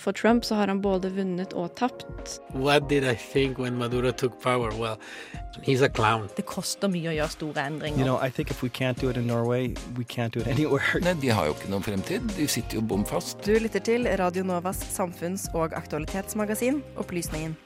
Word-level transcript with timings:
For 0.00 0.12
Trump 0.12 0.44
så 0.44 0.54
har 0.54 0.68
han 0.72 0.78
både 0.80 1.10
vunnet 1.12 1.52
og 1.52 1.74
tapt. 1.76 2.38
What 2.54 2.88
did 2.88 3.04
I 3.04 3.14
think 3.14 3.58
when 3.58 3.76
Maduro 3.76 4.12
took 4.12 4.40
power? 4.40 4.70
Well, 4.78 4.96
he's 5.62 5.82
a 5.84 5.90
clown. 5.90 6.30
Det 6.38 6.46
koster 6.48 6.88
mye 6.88 7.10
å 7.10 7.12
gjøre 7.18 7.28
store 7.34 7.64
endringer. 7.68 8.00
You 8.00 8.06
know, 8.08 8.16
I 8.16 8.30
think 8.32 8.50
if 8.50 8.62
we 8.64 8.70
can't 8.70 8.96
do 8.96 9.10
it 9.10 9.18
in 9.20 9.26
Norway, 9.28 9.74
we 9.98 10.04
can't 10.08 10.32
do 10.32 10.40
it 10.40 10.48
anywhere. 10.54 11.02
Nei, 11.04 11.12
De 11.20 11.28
har 11.36 11.50
jo 11.50 11.52
ikke 11.58 11.68
noen 11.74 11.84
fremtid. 11.84 12.32
De 12.38 12.48
sitter 12.48 12.80
jo 12.80 12.84
bom 12.94 13.04
fast. 13.04 13.44
Du 13.44 13.52
lytter 13.60 13.84
til 13.84 14.08
Radio 14.22 14.46
Novas 14.48 14.80
samfunns- 14.96 15.50
og 15.52 15.76
aktualitetsmagasin 15.76 16.80
Opplysningen. 16.96 17.58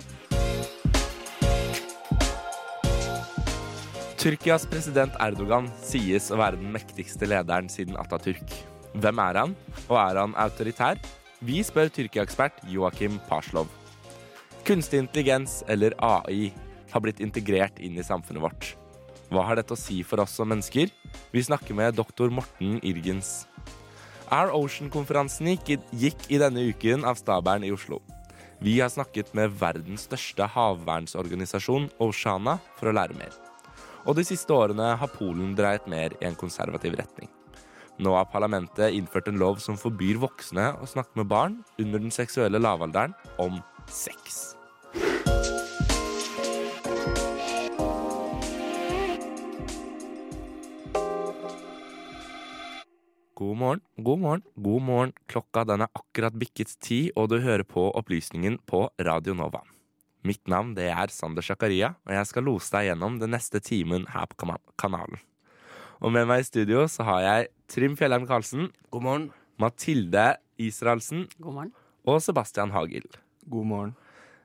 Tyrkias 4.19 4.65
president 4.67 5.15
Erdogan 5.23 5.69
sies 5.85 6.33
å 6.35 6.39
være 6.41 6.59
den 6.59 6.75
mektigste 6.75 7.29
lederen 7.31 7.71
siden 7.71 7.95
Atatürk. 8.01 8.59
Hvem 8.99 9.21
er 9.23 9.45
han, 9.45 9.55
og 9.87 10.01
er 10.03 10.19
han 10.25 10.35
autoritær? 10.41 10.99
Vi 11.45 11.59
spør 11.61 11.91
Tyrkia-ekspert 11.93 12.63
Joakim 12.73 13.19
Paslov. 13.29 13.69
Kunstig 14.65 15.03
intelligens, 15.03 15.59
eller 15.69 15.93
AI, 16.01 16.55
har 16.89 17.03
blitt 17.05 17.21
integrert 17.21 17.77
inn 17.85 17.99
i 18.01 18.07
samfunnet 18.07 18.41
vårt. 18.41 18.71
Hva 19.29 19.43
har 19.45 19.61
dette 19.61 19.77
å 19.77 19.77
si 19.77 19.99
for 20.09 20.23
oss 20.25 20.39
som 20.39 20.49
mennesker? 20.49 20.89
Vi 21.35 21.43
snakker 21.45 21.77
med 21.77 21.99
doktor 21.99 22.33
Morten 22.33 22.79
Irgens. 22.81 23.45
Our 24.33 24.55
Ocean-konferansen 24.57 25.53
gikk, 25.53 26.25
i 26.33 26.41
denne 26.41 26.65
uken 26.65 27.05
av 27.05 27.21
Stabern 27.21 27.69
i 27.69 27.75
Oslo. 27.77 28.01
Vi 28.65 28.79
har 28.81 28.89
snakket 28.89 29.37
med 29.37 29.53
verdens 29.61 30.09
største 30.09 30.49
havvernsorganisasjon, 30.49 31.91
Oceana, 32.01 32.57
for 32.81 32.89
å 32.89 32.97
lære 32.97 33.21
mer. 33.21 33.37
Og 34.09 34.17
de 34.17 34.25
siste 34.25 34.49
årene 34.57 34.95
har 34.97 35.17
Polen 35.21 35.53
dreiet 35.59 35.93
mer 35.93 36.17
i 36.23 36.25
en 36.25 36.41
konservativ 36.41 36.97
retning. 36.97 37.29
Nå 38.03 38.11
har 38.17 38.27
parlamentet 38.27 38.97
innført 38.97 39.29
en 39.31 39.39
lov 39.39 39.61
som 39.63 39.79
forbyr 39.79 40.19
voksne 40.19 40.73
å 40.83 40.87
snakke 40.91 41.15
med 41.21 41.29
barn 41.31 41.61
under 41.79 42.03
den 42.03 42.15
seksuelle 42.15 42.59
lavalderen 42.59 43.15
om 43.39 43.61
sex. 43.87 44.57
God 53.35 53.59
morgen, 53.59 53.81
god 53.99 54.21
morgen, 54.23 54.43
god 54.57 54.83
morgen. 54.83 55.13
Klokka 55.31 55.63
den 55.69 55.85
er 55.87 55.95
akkurat 55.95 56.35
bikket 56.39 56.75
ti, 56.83 56.99
og 57.15 57.29
du 57.31 57.41
hører 57.43 57.67
på 57.67 57.87
Opplysningen 57.95 58.59
på 58.67 58.89
Radio 59.07 59.35
Nova. 59.39 59.63
Mitt 60.27 60.49
navn 60.49 60.73
det 60.75 60.89
er 60.91 61.15
Sander 61.15 61.47
Zakaria, 61.47 61.93
og 62.07 62.15
jeg 62.17 62.31
skal 62.31 62.47
lose 62.49 62.75
deg 62.75 62.89
gjennom 62.89 63.21
den 63.23 63.35
neste 63.35 63.63
timen 63.63 64.09
her 64.15 64.27
på 64.31 64.51
kanalen. 64.81 65.23
Og 66.03 66.13
med 66.15 66.27
meg 66.27 66.43
i 66.43 66.47
studio 66.47 66.87
så 66.91 67.07
har 67.07 67.21
jeg 67.23 67.51
Trym 67.71 67.95
Fjellheim 67.99 68.27
Karlsen, 68.27 68.71
God 68.91 69.05
morgen. 69.07 69.27
Mathilde 69.61 70.35
Israelsen 70.59 71.29
God 71.39 71.55
morgen. 71.55 71.73
og 72.05 72.23
Sebastian 72.23 72.73
Hagel. 72.75 73.07
God 73.47 73.67
morgen. 73.67 73.95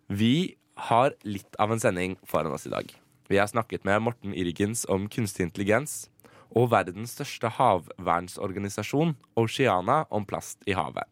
Vi 0.08 0.58
har 0.90 1.16
litt 1.26 1.58
av 1.60 1.72
en 1.74 1.82
sending 1.82 2.16
foran 2.26 2.54
oss 2.54 2.68
i 2.70 2.74
dag. 2.74 2.86
Vi 3.30 3.38
har 3.38 3.50
snakket 3.50 3.86
med 3.86 4.02
Morten 4.02 4.34
Irgens 4.34 4.86
om 4.90 5.10
kunstig 5.10 5.48
intelligens 5.48 6.10
og 6.50 6.72
verdens 6.72 7.14
største 7.14 7.50
havvernsorganisasjon, 7.58 9.16
Oceana, 9.38 10.04
om 10.10 10.26
plast 10.26 10.64
i 10.66 10.74
havet. 10.74 11.06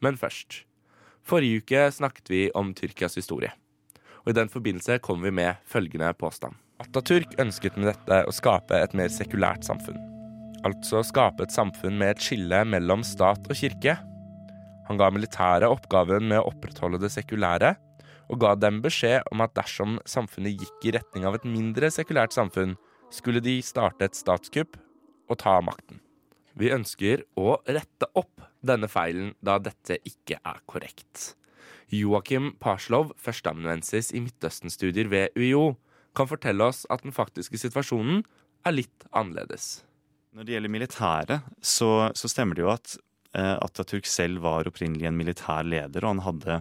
Men 0.00 0.20
først. 0.20 0.64
Forrige 1.24 1.60
uke 1.60 1.86
snakket 1.92 2.28
vi 2.32 2.42
om 2.56 2.74
Tyrkias 2.76 3.16
historie. 3.16 3.52
Og 4.24 4.32
I 4.32 4.36
den 4.36 4.52
forbindelse 4.52 4.98
kom 5.04 5.22
vi 5.24 5.32
med 5.32 5.60
følgende 5.64 6.12
påstand. 6.12 6.56
Atatürk 6.80 7.34
ønsket 7.42 7.76
med 7.76 7.90
dette 7.90 8.22
å 8.24 8.32
skape 8.32 8.78
et 8.80 8.94
mer 8.96 9.10
sekulært 9.12 9.66
samfunn. 9.68 9.98
Altså 10.64 11.02
skape 11.04 11.44
et 11.44 11.52
samfunn 11.52 11.98
med 12.00 12.14
et 12.14 12.22
skille 12.24 12.62
mellom 12.68 13.02
stat 13.04 13.44
og 13.48 13.56
kirke. 13.56 13.98
Han 14.88 15.00
ga 15.00 15.10
militæret 15.12 15.68
oppgaven 15.68 16.24
med 16.30 16.40
å 16.40 16.48
opprettholde 16.48 17.00
det 17.02 17.12
sekulære, 17.12 17.74
og 18.30 18.40
ga 18.40 18.54
dem 18.56 18.78
beskjed 18.84 19.26
om 19.32 19.42
at 19.44 19.52
dersom 19.58 19.98
samfunnet 20.08 20.56
gikk 20.56 20.86
i 20.86 20.94
retning 20.96 21.26
av 21.28 21.36
et 21.36 21.44
mindre 21.48 21.90
sekulært 21.92 22.32
samfunn, 22.36 22.76
skulle 23.12 23.42
de 23.44 23.58
starte 23.66 24.06
et 24.06 24.16
statskupp 24.16 24.78
og 25.28 25.40
ta 25.42 25.58
makten. 25.64 26.00
Vi 26.56 26.72
ønsker 26.72 27.26
å 27.38 27.58
rette 27.68 28.08
opp 28.18 28.40
denne 28.66 28.88
feilen, 28.90 29.34
da 29.44 29.58
dette 29.62 29.98
ikke 30.06 30.40
er 30.40 30.64
korrekt. 30.70 31.34
Joakim 31.90 32.52
Parslov, 32.62 33.12
førsteamanuensis 33.18 34.12
i 34.14 34.22
Midtøsten-studier 34.22 35.10
ved 35.10 35.38
UiO, 35.38 35.74
kan 36.16 36.28
fortelle 36.30 36.66
oss 36.70 36.84
at 36.90 37.04
den 37.06 37.14
faktiske 37.14 37.58
situasjonen 37.60 38.24
er 38.66 38.76
litt 38.76 39.06
annerledes. 39.10 39.82
Når 40.36 40.46
det 40.46 40.54
gjelder 40.54 40.72
militæret, 40.72 41.46
så, 41.62 42.10
så 42.14 42.30
stemmer 42.30 42.58
det 42.58 42.64
jo 42.64 42.72
at 42.72 42.96
eh, 43.34 43.56
Atatürk 43.58 44.06
selv 44.06 44.44
var 44.44 44.68
opprinnelig 44.68 45.08
en 45.08 45.18
militær 45.18 45.66
leder, 45.66 46.04
og 46.04 46.14
han 46.14 46.24
hadde, 46.26 46.58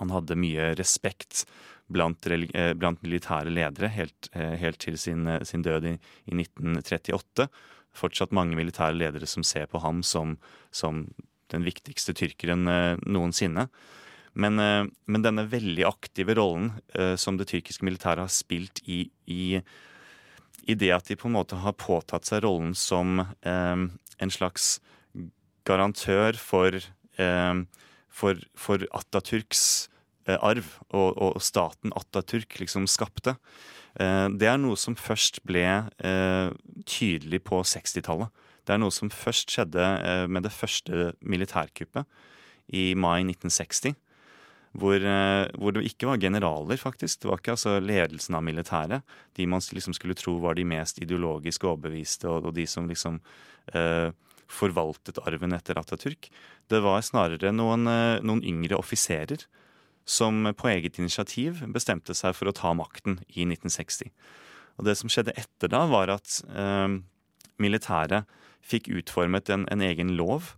han 0.00 0.14
hadde 0.14 0.38
mye 0.38 0.72
respekt 0.78 1.44
blant, 1.90 2.26
eh, 2.26 2.72
blant 2.74 3.02
militære 3.02 3.52
ledere 3.52 3.90
helt, 3.94 4.30
eh, 4.32 4.56
helt 4.58 4.80
til 4.82 4.98
sin, 4.98 5.26
eh, 5.26 5.42
sin 5.44 5.62
død 5.62 5.86
i, 5.86 5.98
i 6.26 6.34
1938. 6.34 7.48
Fortsatt 7.94 8.34
mange 8.34 8.58
militære 8.58 8.98
ledere 8.98 9.26
som 9.26 9.42
ser 9.46 9.66
på 9.66 9.82
ham 9.82 10.02
som, 10.02 10.36
som 10.70 11.08
den 11.50 11.66
viktigste 11.66 12.14
tyrkeren 12.14 12.68
eh, 12.70 12.96
noensinne. 13.06 13.68
Men, 14.38 14.58
eh, 14.58 14.86
men 15.10 15.24
denne 15.24 15.46
veldig 15.50 15.86
aktive 15.88 16.36
rollen 16.38 16.72
eh, 16.94 17.16
som 17.18 17.38
det 17.38 17.48
tyrkiske 17.50 17.84
militæret 17.86 18.26
har 18.26 18.32
spilt 18.32 18.82
i, 18.86 19.04
i 19.26 19.60
i 20.68 20.74
det 20.76 20.90
at 20.92 21.08
de 21.08 21.16
på 21.16 21.26
en 21.26 21.34
måte 21.38 21.56
har 21.56 21.72
påtatt 21.80 22.28
seg 22.28 22.44
rollen 22.44 22.74
som 22.76 23.18
eh, 23.18 23.86
en 24.20 24.30
slags 24.30 24.78
garantør 25.66 26.36
for, 26.40 26.76
for, 27.16 28.42
for 28.58 28.84
Atatürks 28.96 29.62
arv, 30.28 30.66
og, 30.92 31.16
og 31.16 31.40
staten 31.44 31.94
Atatürk 31.96 32.58
liksom 32.60 32.86
skapte. 32.90 33.36
Det 33.94 34.48
er 34.48 34.60
noe 34.60 34.78
som 34.80 34.96
først 34.98 35.42
ble 35.48 35.64
tydelig 36.88 37.42
på 37.46 37.60
60-tallet. 37.60 38.32
Det 38.64 38.74
er 38.74 38.82
noe 38.82 38.94
som 38.94 39.12
først 39.12 39.52
skjedde 39.52 39.86
med 40.32 40.48
det 40.48 40.54
første 40.54 41.12
militærkuppet 41.20 42.08
i 42.76 42.90
mai 42.96 43.20
1960 43.22 43.96
hvor, 44.78 45.02
eh, 45.02 45.50
hvor 45.58 45.74
det 45.74 45.84
ikke 45.88 46.06
var 46.06 46.20
generaler, 46.22 46.78
faktisk. 46.78 47.22
Det 47.22 47.30
var 47.30 47.40
ikke 47.40 47.56
altså 47.56 47.78
ledelsen 47.82 48.36
av 48.38 48.44
militæret. 48.46 49.02
De 49.34 49.46
man 49.46 49.60
liksom 49.60 49.94
skulle 49.96 50.14
tro 50.14 50.38
var 50.38 50.54
de 50.54 50.64
mest 50.64 51.00
ideologisk 51.02 51.64
overbeviste, 51.64 52.28
og, 52.30 52.46
og 52.46 52.54
de 52.54 52.66
som 52.70 52.86
liksom 52.88 53.20
eh, 53.74 54.10
forvaltet 54.50 55.18
arven 55.26 55.54
etter 55.56 55.78
Atatürk. 55.78 56.30
Det 56.70 56.82
var 56.82 57.02
snarere 57.02 57.52
noen, 57.54 57.86
eh, 57.90 58.22
noen 58.22 58.44
yngre 58.46 58.78
offiserer 58.78 59.46
som 60.06 60.46
på 60.54 60.70
eget 60.70 60.98
initiativ 60.98 61.64
bestemte 61.74 62.14
seg 62.14 62.34
for 62.34 62.50
å 62.50 62.54
ta 62.56 62.72
makten 62.74 63.20
i 63.28 63.44
1960. 63.46 64.10
Og 64.78 64.86
det 64.86 64.96
som 64.96 65.10
skjedde 65.12 65.36
etter 65.38 65.70
da, 65.70 65.84
var 65.90 66.14
at 66.14 66.40
eh, 66.54 67.00
militæret 67.60 68.38
fikk 68.62 68.90
utformet 68.92 69.50
en, 69.50 69.66
en 69.72 69.82
egen 69.82 70.14
lov 70.18 70.54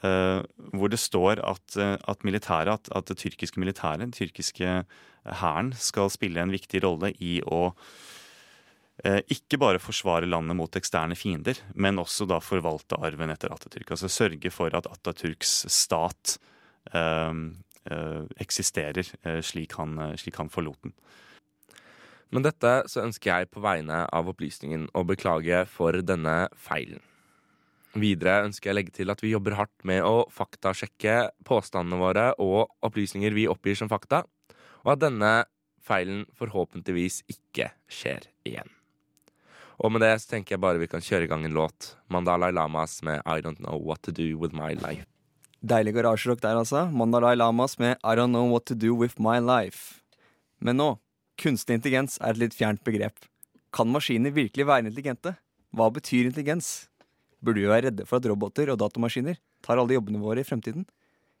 hvor 0.00 0.90
det 0.92 1.00
står 1.02 1.40
at, 1.42 1.76
uh, 1.76 1.96
at, 1.98 2.24
militære, 2.24 2.76
at, 2.78 2.90
at, 2.94 3.08
det 3.08 3.18
tyrkiske 3.18 3.60
militæret, 3.60 4.00
den 4.00 4.12
tyrkiske 4.14 4.84
hæren, 5.40 5.72
skal 5.74 6.10
spille 6.10 6.42
en 6.42 6.54
viktig 6.54 6.82
rolle 6.84 7.10
i 7.18 7.40
å 7.42 7.72
uh, 7.72 9.20
ikke 9.26 9.58
bare 9.58 9.82
forsvare 9.82 10.30
landet 10.30 10.56
mot 10.58 10.78
eksterne 10.78 11.18
fiender, 11.18 11.58
men 11.74 11.98
også 11.98 12.28
da 12.30 12.38
forvalte 12.38 13.00
arven 13.02 13.34
etter 13.34 13.50
Atatürk. 13.54 13.90
Altså 13.90 14.10
sørge 14.12 14.54
for 14.54 14.74
at 14.74 14.86
Atatürks 14.90 15.64
stat 15.72 16.38
eksisterer 18.40 19.04
slik 19.44 19.74
han, 19.76 19.98
slik 20.16 20.38
han 20.40 20.48
forlot 20.48 20.78
den. 20.86 20.94
Men 22.32 22.44
dette 22.44 22.72
så 22.88 23.02
ønsker 23.04 23.30
jeg 23.30 23.50
på 23.52 23.60
vegne 23.64 24.02
av 24.14 24.28
opplysningen 24.30 24.86
å 24.96 25.04
beklage 25.08 25.64
for 25.68 26.00
denne 26.04 26.46
feilen. 26.56 27.00
Videre 28.02 28.42
ønsker 28.46 28.70
jeg 28.70 28.74
å 28.74 28.78
legge 28.78 28.94
til 28.96 29.12
at 29.12 29.22
vi 29.24 29.32
jobber 29.32 29.56
hardt 29.58 29.84
med 29.88 30.04
å 30.06 30.26
faktasjekke 30.32 31.30
påstandene 31.48 32.00
våre 32.00 32.26
og 32.42 32.72
opplysninger 32.86 33.36
vi 33.36 33.48
oppgir 33.50 33.78
som 33.78 33.90
fakta, 33.90 34.24
og 34.84 34.94
at 34.94 35.04
denne 35.04 35.32
feilen 35.84 36.24
forhåpentligvis 36.38 37.22
ikke 37.32 37.72
skjer 37.90 38.28
igjen. 38.48 38.68
Og 39.78 39.92
med 39.94 40.02
det 40.02 40.16
så 40.18 40.34
tenker 40.34 40.56
jeg 40.56 40.62
bare 40.62 40.80
vi 40.82 40.90
kan 40.90 41.04
kjøre 41.04 41.28
i 41.28 41.30
gang 41.30 41.44
en 41.46 41.54
låt. 41.54 41.94
Mandalay 42.10 42.50
Lamas 42.52 42.98
med 43.06 43.22
I 43.22 43.38
Don't 43.44 43.62
Know 43.62 43.78
What 43.78 44.02
To 44.08 44.14
Do 44.14 44.26
With 44.34 44.56
My 44.56 44.74
Life. 44.74 45.06
Deilig 45.62 45.94
garasjerock 45.94 46.42
der, 46.42 46.58
altså. 46.58 46.86
Mandalay 46.90 47.38
Lamas 47.38 47.78
med 47.78 47.96
I 48.02 48.18
Don't 48.18 48.34
Know 48.34 48.50
What 48.50 48.66
To 48.70 48.74
Do 48.74 48.94
With 48.98 49.22
My 49.22 49.38
Life. 49.42 50.02
Men 50.58 50.80
nå, 50.82 50.88
kunstig 51.38 51.78
intelligens 51.78 52.18
er 52.18 52.34
et 52.34 52.42
litt 52.42 52.58
fjernt 52.58 52.82
begrep. 52.86 53.28
Kan 53.74 53.90
maskiner 53.94 54.34
virkelig 54.34 54.66
være 54.66 54.88
intelligente? 54.88 55.36
Hva 55.70 55.90
betyr 55.94 56.26
intelligens? 56.26 56.87
Burde 57.38 57.62
vi 57.62 57.68
være 57.70 57.88
redde 57.88 58.06
for 58.06 58.18
at 58.18 58.26
roboter 58.26 58.72
og 58.72 58.80
datamaskiner 58.82 59.38
tar 59.62 59.78
alle 59.78 59.94
jobbene 59.94 60.18
våre 60.18 60.42
i 60.42 60.46
fremtiden? 60.46 60.86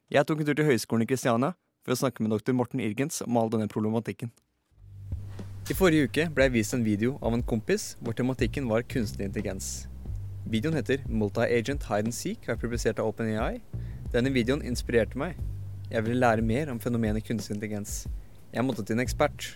Jeg 0.08 0.24
tok 0.28 0.40
en 0.40 0.46
tur 0.46 0.56
til 0.58 0.68
Høgskolen 0.68 1.02
i 1.02 1.08
Kristiania 1.10 1.56
for 1.82 1.94
å 1.94 1.98
snakke 1.98 2.22
med 2.22 2.30
doktor 2.32 2.54
Morten 2.54 2.80
Irgens 2.84 3.18
om 3.26 3.36
all 3.40 3.50
denne 3.50 3.66
problematikken. 3.70 4.30
I 5.68 5.76
forrige 5.76 6.06
uke 6.08 6.28
ble 6.32 6.46
jeg 6.46 6.54
vist 6.54 6.76
en 6.76 6.86
video 6.86 7.18
av 7.20 7.34
en 7.34 7.42
kompis 7.44 7.90
hvor 8.00 8.14
tematikken 8.16 8.70
var 8.70 8.86
kunstig 8.88 9.26
intelligens. 9.26 9.88
Videoen 10.48 10.78
heter 10.78 11.02
Multi-Agent 11.10 11.90
Hide 11.90 12.08
and 12.08 12.16
Seek 12.16 12.46
og 12.46 12.54
er 12.54 12.62
publisert 12.62 13.02
av 13.02 13.10
OpenAI. 13.10 13.58
Denne 14.14 14.32
videoen 14.32 14.62
inspirerte 14.64 15.18
meg. 15.20 15.36
Jeg 15.90 16.06
ville 16.06 16.22
lære 16.22 16.46
mer 16.46 16.70
om 16.72 16.80
fenomenet 16.80 17.26
kunstig 17.26 17.58
intelligens. 17.58 18.04
Jeg 18.54 18.64
måtte 18.64 18.86
til 18.86 18.96
en 18.96 19.04
ekspert. 19.04 19.50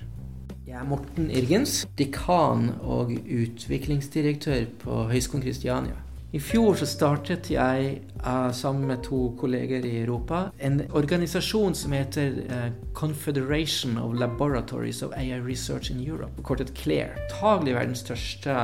Jeg 0.66 0.76
er 0.76 0.84
Morten 0.90 1.30
Irgens, 1.30 1.84
dekan 1.96 2.72
og 2.82 3.14
utviklingsdirektør 3.14 4.66
på 4.82 5.04
Høgskolen 5.14 5.46
Kristiania. 5.46 5.96
I 6.32 6.40
fjor 6.40 6.78
så 6.80 6.86
startet 6.88 7.50
jeg 7.52 7.88
uh, 8.24 8.48
sammen 8.56 8.86
med 8.88 9.02
to 9.04 9.34
kolleger 9.36 9.84
i 9.84 9.98
Europa 10.00 10.46
en 10.64 10.80
organisasjon 10.96 11.74
som 11.76 11.92
heter 11.92 12.38
uh, 12.46 12.70
Confederation 12.96 13.98
of 14.00 14.14
Laboratories 14.16 15.02
of 15.02 15.12
AI 15.12 15.40
Research 15.44 15.90
in 15.90 16.00
Europe, 16.00 16.42
kortet 16.42 16.72
CLAIR. 16.78 17.12
Antagelig 17.26 17.74
verdens 17.74 18.04
største 18.06 18.56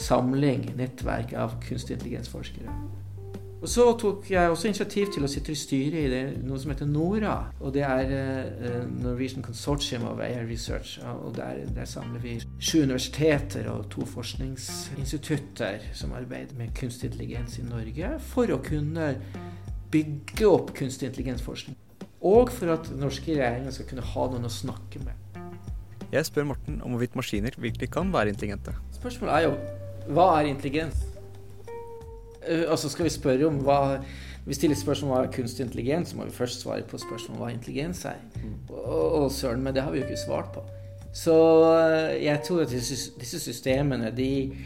samling, 0.00 0.72
nettverk 0.76 1.36
av 1.38 1.54
kunstig 1.68 2.00
intelligensforskere. 2.00 2.74
Og 3.60 3.68
så 3.68 3.84
tok 4.00 4.30
jeg 4.30 4.48
også 4.48 4.70
initiativ 4.70 5.10
til 5.12 5.24
å 5.26 5.28
sitte 5.28 5.52
i 5.52 5.58
styret 5.58 5.96
i 6.00 6.08
det, 6.08 6.22
noe 6.48 6.56
som 6.60 6.70
heter 6.72 6.88
NORA. 6.88 7.34
Og 7.60 7.74
det 7.74 7.82
er 7.84 8.12
uh, 8.14 8.86
Norwegian 8.88 9.44
Consortium 9.44 10.06
of 10.08 10.22
Air 10.24 10.46
Research. 10.48 10.96
Og 11.04 11.34
der, 11.36 11.66
der, 11.76 11.88
samler 11.88 12.22
vi 12.24 12.38
sju 12.56 12.86
universiteter 12.86 13.68
og 13.68 13.90
to 13.92 14.06
forskningsinstitutter 14.08 15.84
som 15.92 16.16
arbeider 16.16 16.56
med 16.56 16.72
kunstig 16.78 17.10
intelligens 17.10 17.58
i 17.60 17.66
Norge, 17.68 18.14
for 18.32 18.48
å 18.54 18.62
kunne 18.64 19.12
bygge 19.92 20.48
opp 20.48 20.72
kunstig 20.80 21.10
intelligensforskning. 21.10 21.76
Og 22.24 22.48
for 22.52 22.72
at 22.72 22.88
den 22.88 23.04
norske 23.04 23.34
regjeringen 23.34 23.76
skal 23.76 23.92
kunne 23.92 24.08
ha 24.08 24.26
noen 24.32 24.48
å 24.48 24.52
snakke 24.52 25.04
med. 25.04 25.16
Jeg 26.10 26.26
spør 26.26 26.48
Morten 26.54 26.80
om 26.80 26.96
hvorvidt 26.96 27.14
maskiner 27.18 27.54
virkelig 27.60 27.92
kan 27.92 28.08
være 28.12 28.32
intelligente. 28.32 28.72
Spørsmålet 28.96 29.36
er 29.36 29.48
jo 29.50 29.54
hva 30.10 30.30
er 30.40 30.48
intelligens? 30.50 31.04
Uh, 32.48 32.76
så 32.78 32.88
skal 32.88 33.08
vi 33.08 33.12
spørre 33.14 33.46
om 33.50 33.60
hva 33.66 34.00
Vi 34.46 34.56
stiller 34.56 34.76
spørsmål 34.78 35.10
om 35.10 35.14
hva 35.14 35.24
er 35.26 35.34
kunstig 35.34 35.66
intelligens, 35.66 36.10
så 36.10 36.16
må 36.16 36.24
vi 36.24 36.32
først 36.32 36.62
svare 36.64 36.82
på 36.88 36.98
spørsmål 36.98 37.36
om 37.36 37.42
hva 37.42 37.50
intelligens 37.52 38.04
er. 38.08 38.22
Mm. 38.40 38.54
Og, 38.72 39.12
og 39.18 39.32
søren, 39.32 39.60
men 39.62 39.74
det 39.76 39.82
har 39.84 39.92
vi 39.92 40.00
jo 40.00 40.06
ikke 40.06 40.16
svart 40.16 40.48
på. 40.54 40.62
Så 41.12 41.34
uh, 41.34 42.24
jeg 42.24 42.40
tror 42.46 42.64
at 42.64 42.72
disse, 42.72 43.12
disse 43.20 43.40
systemene 43.40 44.10
de, 44.16 44.56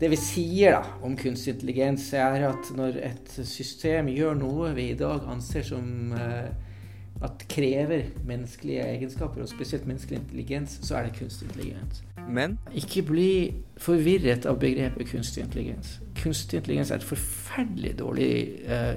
Det 0.00 0.10
vi 0.10 0.18
sier 0.18 0.74
da 0.74 0.82
om 1.06 1.14
kunstig 1.16 1.54
intelligens, 1.54 2.08
er 2.12 2.48
at 2.48 2.72
når 2.74 2.98
et 3.12 3.32
system 3.46 4.10
gjør 4.10 4.34
noe 4.34 4.72
vi 4.74 4.90
i 4.90 4.98
dag 4.98 5.22
anser 5.30 5.62
som 5.62 6.16
uh, 6.16 6.50
at 7.22 7.44
krever 7.48 8.08
menneskelige 8.26 8.82
egenskaper, 8.96 9.42
og 9.42 9.48
spesielt 9.48 9.86
menneskelig 9.86 10.18
intelligens, 10.18 10.80
så 10.82 10.96
er 10.96 11.06
det 11.06 11.18
kunstig 11.18 11.48
intelligens. 11.48 12.02
Men 12.28 12.58
Ikke 12.74 13.02
bli 13.06 13.30
forvirret 13.82 14.46
av 14.46 14.60
begrepet 14.62 15.10
kunstig 15.10 15.44
intelligens. 15.46 15.96
Kunstig 16.18 16.60
intelligens 16.60 16.92
er 16.92 17.00
et 17.00 17.06
forferdelig 17.06 17.96
dårlig 17.98 18.32
eh, 18.64 18.94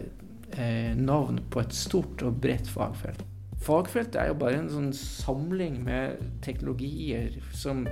eh, 0.57 0.91
navn 0.97 1.39
på 1.51 1.63
et 1.63 1.73
stort 1.75 2.23
og 2.25 2.41
bredt 2.41 2.69
fagfelt. 2.69 3.23
Fagfeltet 3.65 4.19
er 4.21 4.29
jo 4.29 4.37
bare 4.37 4.59
en 4.61 4.69
sånn 4.69 4.91
samling 4.93 5.79
med 5.85 6.21
teknologier 6.45 7.39
som 7.55 7.85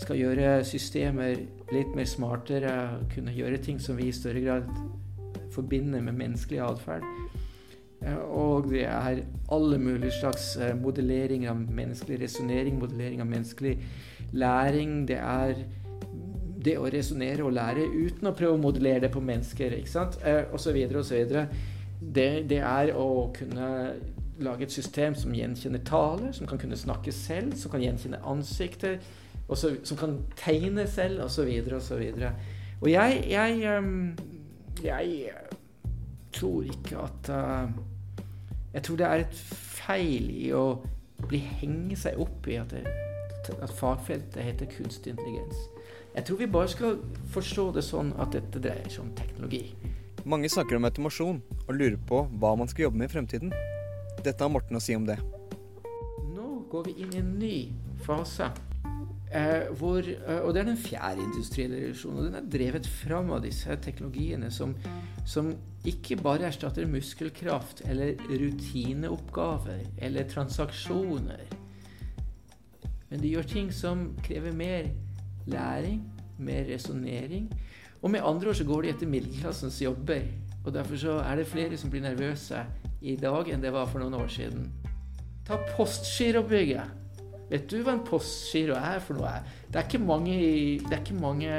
skal 0.00 0.18
gjøre 0.18 0.64
systemer 0.66 1.36
litt 1.70 1.92
mer 1.94 2.08
smartere, 2.10 2.72
kunne 3.12 3.34
gjøre 3.34 3.60
ting 3.62 3.78
som 3.78 3.98
vi 4.00 4.08
i 4.10 4.16
større 4.16 4.42
grad 4.42 4.70
forbinder 5.54 6.02
med 6.02 6.18
menneskelig 6.18 6.58
atferd. 6.64 7.06
Og 8.26 8.66
det 8.72 8.82
er 8.90 9.22
alle 9.54 9.78
mulige 9.78 10.16
slags 10.18 10.56
modellering 10.82 11.46
av 11.48 11.62
menneskelig 11.62 12.18
resonnering, 12.24 12.80
modellering 12.82 13.22
av 13.22 13.30
menneskelig 13.30 13.76
læring. 14.34 15.04
Det 15.08 15.18
er 15.20 15.54
det 16.64 16.78
å 16.80 16.88
resonnere 16.88 17.44
og 17.44 17.52
lære 17.52 17.84
uten 17.84 18.30
å 18.30 18.34
prøve 18.36 18.56
å 18.56 18.60
modellere 18.62 19.04
det 19.04 19.12
på 19.12 19.22
mennesker, 19.24 19.76
ikke 19.78 19.90
sant? 19.90 20.18
og 20.24 20.60
så 20.60 20.72
videre 20.72 21.02
og 21.02 21.08
så 21.08 21.18
videre. 21.18 21.46
Det, 22.00 22.28
det 22.48 22.60
er 22.64 22.92
å 22.96 23.30
kunne 23.36 23.68
lage 24.42 24.66
et 24.66 24.72
system 24.72 25.14
som 25.14 25.34
gjenkjenner 25.34 25.84
taler, 25.86 26.32
som 26.32 26.46
kan 26.46 26.58
kunne 26.58 26.76
snakke 26.76 27.12
selv, 27.12 27.54
som 27.58 27.70
kan 27.70 27.82
gjenkjenne 27.84 28.22
ansikter, 28.26 28.98
så, 29.54 29.74
som 29.84 29.98
kan 30.00 30.18
tegne 30.40 30.86
selv, 30.90 31.22
osv., 31.24 31.50
osv. 31.76 32.02
Og, 32.16 32.24
og 32.80 32.90
jeg, 32.90 33.24
jeg, 33.30 33.84
jeg 34.84 35.30
tror 36.32 36.62
ikke 36.62 36.98
at 36.98 37.30
uh, 37.30 37.68
Jeg 38.74 38.82
tror 38.82 38.96
det 38.96 39.06
er 39.06 39.22
et 39.22 39.34
feil 39.84 40.30
i 40.34 40.48
å 40.52 40.64
bli 41.28 41.38
henge 41.60 41.96
seg 41.96 42.18
opp 42.18 42.48
i 42.50 42.56
at, 42.58 42.72
det, 42.74 42.82
at 43.52 43.72
fagfeltet 43.74 44.42
heter 44.42 44.70
kunstig 44.70 45.14
intelligens. 45.14 45.66
Jeg 46.14 46.24
tror 46.24 46.38
vi 46.38 46.46
bare 46.46 46.70
skal 46.70 46.98
forstå 47.34 47.70
det 47.74 47.84
sånn 47.84 48.12
at 48.22 48.34
dette 48.36 48.62
dreier 48.62 48.90
seg 48.90 49.02
om 49.04 49.14
teknologi. 49.18 49.64
Mange 50.24 50.48
snakker 50.48 50.78
om 50.78 50.86
automasjon 50.88 51.40
og 51.66 51.72
lurer 51.74 51.98
på 52.08 52.22
hva 52.40 52.54
man 52.56 52.70
skal 52.70 52.86
jobbe 52.86 53.02
med 53.02 53.10
i 53.10 53.14
fremtiden. 53.14 53.50
Dette 54.24 54.40
har 54.40 54.52
Morten 54.52 54.78
å 54.78 54.82
si 54.82 54.94
om 54.96 55.04
det. 55.08 55.18
Nå 56.32 56.64
går 56.72 56.86
vi 56.88 56.94
inn 57.04 57.12
i 57.12 57.20
en 57.20 57.34
ny 57.40 57.56
fase. 58.06 58.48
Eh, 59.34 59.66
hvor, 59.74 59.98
eh, 59.98 60.40
og 60.46 60.54
det 60.54 60.62
er 60.62 60.68
den 60.70 60.78
fjerde 60.78 61.24
industrielle 61.26 61.80
revolusjonen. 61.82 62.18
Og 62.18 62.24
den 62.28 62.38
er 62.38 62.50
drevet 62.54 62.86
fram 62.86 63.32
av 63.34 63.42
disse 63.42 63.76
teknologiene 63.82 64.50
som, 64.54 64.76
som 65.26 65.50
ikke 65.84 66.20
bare 66.22 66.46
erstatter 66.48 66.86
muskelkraft 66.86 67.82
eller 67.90 68.14
rutineoppgaver 68.30 69.82
eller 69.98 70.30
transaksjoner. 70.30 71.42
Men 73.10 73.22
de 73.22 73.34
gjør 73.34 73.48
ting 73.48 73.70
som 73.74 74.08
krever 74.24 74.54
mer 74.56 74.88
læring, 75.46 76.02
mer 76.38 76.64
resonnering. 76.68 77.50
Og 78.02 78.10
med 78.10 78.24
andre 78.24 78.48
ord 78.48 78.58
så 78.58 78.64
går 78.64 78.82
de 78.82 78.94
etter 78.94 79.10
middelklassens 79.10 79.82
jobber. 79.82 80.26
Og 80.64 80.74
derfor 80.74 80.96
så 80.96 81.20
er 81.20 81.36
det 81.36 81.46
flere 81.46 81.76
som 81.76 81.90
blir 81.92 82.04
nervøse 82.04 82.64
i 83.04 83.16
dag 83.20 83.48
enn 83.52 83.62
det 83.62 83.72
var 83.72 83.88
for 83.90 84.00
noen 84.00 84.16
år 84.16 84.28
siden. 84.32 84.68
Ta 85.44 85.60
Postgirobygget. 85.76 87.00
Vet 87.50 87.66
du 87.68 87.82
hva 87.84 87.92
en 87.94 88.04
postgiro 88.06 88.76
er 88.78 89.02
for 89.04 89.18
noe? 89.18 89.34
Det 89.68 89.76
er 89.78 89.86
ikke 89.86 90.00
mange, 90.00 90.34
det 90.80 90.94
er 90.94 91.02
ikke 91.02 91.18
mange 91.20 91.50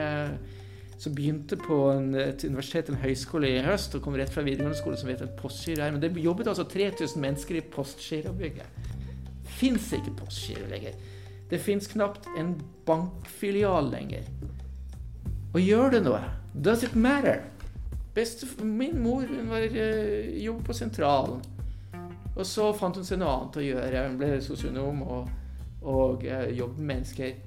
som 0.98 1.14
begynte 1.16 1.58
på 1.60 1.78
en, 1.92 2.10
et 2.18 2.46
universitet 2.48 2.90
en 2.90 2.98
høyskole 3.00 3.52
i 3.52 3.62
høst 3.66 3.96
og 3.98 4.02
kom 4.04 4.16
rett 4.18 4.32
fra 4.34 4.44
videregående 4.46 4.80
skole 4.80 4.98
som 4.98 5.12
vet 5.12 5.22
en 5.22 5.36
postgiro 5.38 5.86
er. 5.86 5.94
Men 5.94 6.02
det 6.02 6.12
jobbet 6.24 6.50
altså 6.50 6.66
3000 6.72 7.22
mennesker 7.22 7.60
i 7.60 7.66
Postgirobygget. 7.76 8.90
Fins 9.60 9.92
ikke 9.96 10.16
postgiro 10.24 10.66
lenger. 10.72 10.98
Det 11.50 11.60
fins 11.62 11.88
knapt 11.88 12.26
en 12.38 12.56
bankfilial 12.86 13.92
lenger. 13.92 14.26
Og 15.54 15.62
gjør 15.62 15.94
det 15.94 16.02
noe? 16.04 16.22
Does 16.54 16.84
it 16.84 16.96
matter? 16.96 17.44
Beste, 18.16 18.48
min 18.64 18.98
mor 19.04 19.28
hun 19.28 19.50
var 19.52 19.66
uh, 19.68 20.44
jobbet 20.44 20.66
på 20.66 20.74
sentralen. 20.74 21.44
Og 22.36 22.46
så 22.48 22.72
fant 22.76 22.98
hun 22.98 23.06
seg 23.08 23.22
noe 23.22 23.34
annet 23.34 23.60
å 23.60 23.66
gjøre. 23.66 24.06
Hun 24.10 24.18
ble 24.20 24.32
sosionom 24.44 25.04
og, 25.06 25.30
og 25.84 26.26
uh, 26.26 26.50
jobbet 26.50 26.82
med 26.82 26.90
mennesker. 26.94 27.38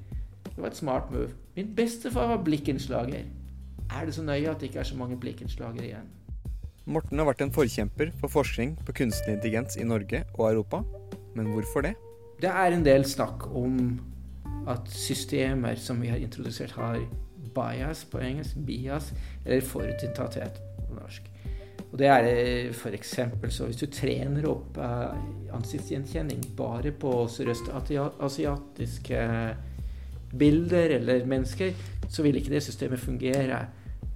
Det 0.46 0.56
var 0.56 0.70
et 0.70 0.80
smart 0.80 1.10
move. 1.12 1.32
Min 1.56 1.74
bestefar 1.74 2.30
var 2.30 2.44
blikkenslager. 2.46 3.26
Er 3.88 4.06
det 4.06 4.14
så 4.14 4.22
nøye 4.22 4.48
at 4.50 4.60
det 4.60 4.70
ikke 4.70 4.84
er 4.84 4.90
så 4.92 4.96
mange 4.96 5.18
blikkenslagere 5.20 5.90
igjen? 5.90 6.10
Morten 6.88 7.20
har 7.20 7.28
vært 7.28 7.42
en 7.44 7.52
forkjemper 7.52 8.14
for 8.20 8.32
forskning 8.32 8.76
på 8.86 8.94
kunstig 9.02 9.34
intelligens 9.34 9.76
i 9.76 9.84
Norge 9.84 10.22
og 10.38 10.52
Europa. 10.52 10.84
Men 11.36 11.50
hvorfor 11.52 11.84
det? 11.84 11.96
Det 12.38 12.50
er 12.50 12.74
en 12.74 12.84
del 12.86 13.04
snakk 13.08 13.48
om 13.56 13.98
at 14.68 14.90
systemer 14.92 15.78
som 15.80 16.00
vi 16.02 16.10
har 16.12 16.20
introdusert, 16.22 16.76
har 16.76 17.00
bias 17.54 18.04
på 18.10 18.20
engelsk, 18.22 18.56
bias, 18.66 19.12
eller 19.44 19.64
forutinntatthet 19.64 20.60
på 20.84 20.94
norsk. 20.94 21.30
Og 21.88 21.98
det 21.98 22.06
er 22.12 22.70
f.eks. 22.70 23.14
så 23.48 23.66
hvis 23.66 23.80
du 23.80 23.86
trener 23.90 24.44
opp 24.50 24.76
uh, 24.76 25.16
ansiktsgjenkjenning 25.56 26.42
bare 26.58 26.92
på 26.92 27.26
sørøstasiatiske 27.32 29.22
bilder 30.36 30.98
eller 30.98 31.24
mennesker, 31.26 31.72
så 32.08 32.22
vil 32.22 32.36
ikke 32.36 32.52
det 32.52 32.62
systemet 32.66 33.00
fungere 33.00 33.66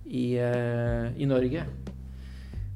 i, 0.05 0.37
uh, 0.37 1.09
i 1.17 1.25
Norge. 1.25 1.65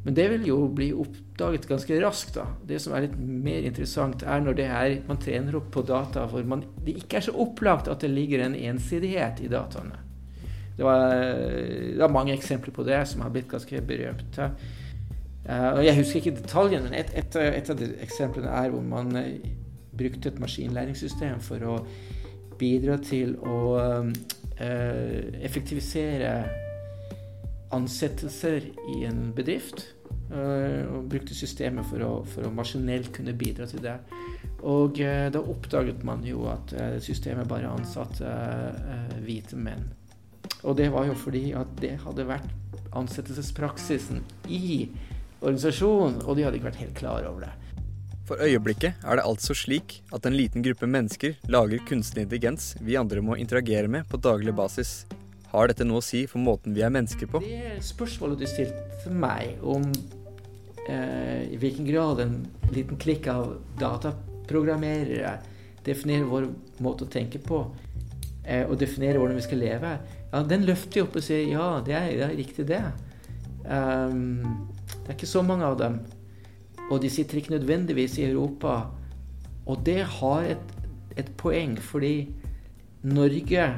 Men 0.06 0.14
det 0.14 0.28
vil 0.30 0.44
jo 0.46 0.56
bli 0.70 0.92
oppdaget 0.94 1.64
ganske 1.66 1.96
raskt. 1.98 2.36
da. 2.36 2.46
Det 2.68 2.78
som 2.78 2.94
er 2.94 3.08
litt 3.08 3.16
mer 3.18 3.64
interessant, 3.66 4.22
er 4.22 4.42
når 4.44 4.60
er, 4.62 4.92
man 5.08 5.18
trener 5.18 5.56
opp 5.58 5.72
på 5.74 5.82
data 5.82 6.28
hvor 6.30 6.46
man, 6.46 6.62
det 6.86 6.94
ikke 7.00 7.18
er 7.18 7.26
så 7.26 7.34
opplagt 7.42 7.90
at 7.90 8.04
det 8.04 8.12
ligger 8.12 8.44
en 8.44 8.54
ensidighet 8.54 9.42
i 9.42 9.50
dataene. 9.50 9.98
Det, 10.76 10.84
var, 10.84 11.10
det 11.10 12.04
er 12.04 12.12
mange 12.12 12.36
eksempler 12.36 12.74
på 12.76 12.84
det 12.86 13.00
som 13.10 13.24
har 13.24 13.32
blitt 13.34 13.48
ganske 13.50 13.80
berømte. 13.88 14.50
Uh, 15.46 15.82
jeg 15.82 15.96
husker 15.98 16.20
ikke 16.20 16.36
detaljene, 16.38 16.84
men 16.86 16.94
et, 17.00 17.10
et, 17.14 17.38
et, 17.42 17.70
av 17.70 17.78
de 17.80 17.90
eksemplene 18.02 18.50
er 18.60 18.70
hvor 18.70 18.86
man 18.86 19.10
uh, 19.16 19.26
brukte 19.96 20.30
et 20.30 20.38
maskinlæringssystem 20.42 21.42
for 21.42 21.66
å 21.66 21.80
bidra 22.60 23.00
til 23.02 23.34
å 23.42 23.58
uh, 23.74 24.06
effektivisere 25.42 26.36
ansettelser 27.74 28.70
i 28.94 29.02
en 29.08 29.32
bedrift. 29.34 29.95
Og 30.30 31.06
brukte 31.10 31.36
systemet 31.36 31.86
for 31.86 32.02
å, 32.02 32.10
for 32.26 32.48
å 32.48 32.54
maskinelt 32.54 33.12
kunne 33.14 33.36
bidra 33.36 33.68
til 33.70 33.84
det. 33.84 33.98
Og 34.66 34.98
da 34.98 35.38
oppdaget 35.38 36.02
man 36.06 36.24
jo 36.26 36.48
at 36.50 36.72
systemet 37.04 37.46
bare 37.46 37.70
ansatte 37.70 38.32
hvite 39.22 39.58
menn. 39.60 39.84
Og 40.66 40.76
det 40.78 40.88
var 40.94 41.06
jo 41.06 41.14
fordi 41.18 41.50
at 41.54 41.70
det 41.78 41.94
hadde 42.02 42.26
vært 42.26 42.50
ansettelsespraksisen 42.96 44.24
i 44.48 44.88
organisasjonen, 45.40 46.22
og 46.24 46.36
de 46.36 46.46
hadde 46.46 46.58
ikke 46.58 46.70
vært 46.70 46.82
helt 46.82 46.98
klar 46.98 47.28
over 47.28 47.46
det. 47.46 47.54
For 48.26 48.42
øyeblikket 48.42 49.04
er 49.06 49.18
det 49.18 49.26
altså 49.28 49.54
slik 49.54 50.00
at 50.14 50.26
en 50.26 50.34
liten 50.34 50.64
gruppe 50.64 50.88
mennesker 50.90 51.36
lager 51.52 51.84
kunstig 51.86 52.24
intelligens 52.24 52.72
vi 52.82 52.98
andre 52.98 53.22
må 53.22 53.36
interagere 53.38 53.90
med 53.90 54.08
på 54.10 54.18
daglig 54.18 54.56
basis. 54.56 55.04
Har 55.52 55.70
dette 55.70 55.86
noe 55.86 56.02
å 56.02 56.04
si 56.04 56.24
for 56.30 56.42
måten 56.42 56.74
vi 56.76 56.82
er 56.84 56.92
mennesker 56.92 57.30
på? 57.30 57.40
Det 57.44 57.78
spørsmålet 57.84 58.42
du 58.42 58.46
stilte 58.50 59.12
meg 59.12 59.62
om 59.64 59.86
eh, 60.88 61.46
i 61.52 61.58
hvilken 61.60 61.86
grad 61.88 62.22
en 62.24 62.38
liten 62.74 62.98
klikk 63.00 63.28
av 63.30 63.56
dataprogrammerere 63.80 65.36
definerer 65.86 66.26
vår 66.26 66.48
måte 66.82 67.06
å 67.06 67.10
tenke 67.10 67.38
på, 67.42 67.62
eh, 68.44 68.64
og 68.66 68.76
definerer 68.80 69.20
hvordan 69.22 69.38
vi 69.38 69.46
skal 69.46 69.62
leve, 69.62 69.96
ja, 70.32 70.42
den 70.42 70.66
løfter 70.66 71.00
jo 71.00 71.06
opp 71.06 71.18
og 71.20 71.24
sier 71.24 71.46
ja, 71.48 71.66
det 71.86 71.94
er, 71.94 72.08
det 72.18 72.24
er 72.26 72.36
riktig, 72.36 72.66
det. 72.68 72.82
Um, 73.66 74.66
det 74.90 75.12
er 75.12 75.16
ikke 75.16 75.30
så 75.30 75.42
mange 75.46 75.66
av 75.66 75.78
dem. 75.78 76.00
Og 76.90 77.00
de 77.02 77.10
sitter 77.10 77.40
ikke 77.40 77.54
nødvendigvis 77.54 78.18
i 78.20 78.26
Europa. 78.28 78.90
Og 79.66 79.80
det 79.86 80.02
har 80.18 80.50
et, 80.50 80.74
et 81.18 81.30
poeng, 81.38 81.76
fordi 81.82 82.28
Norge 83.06 83.70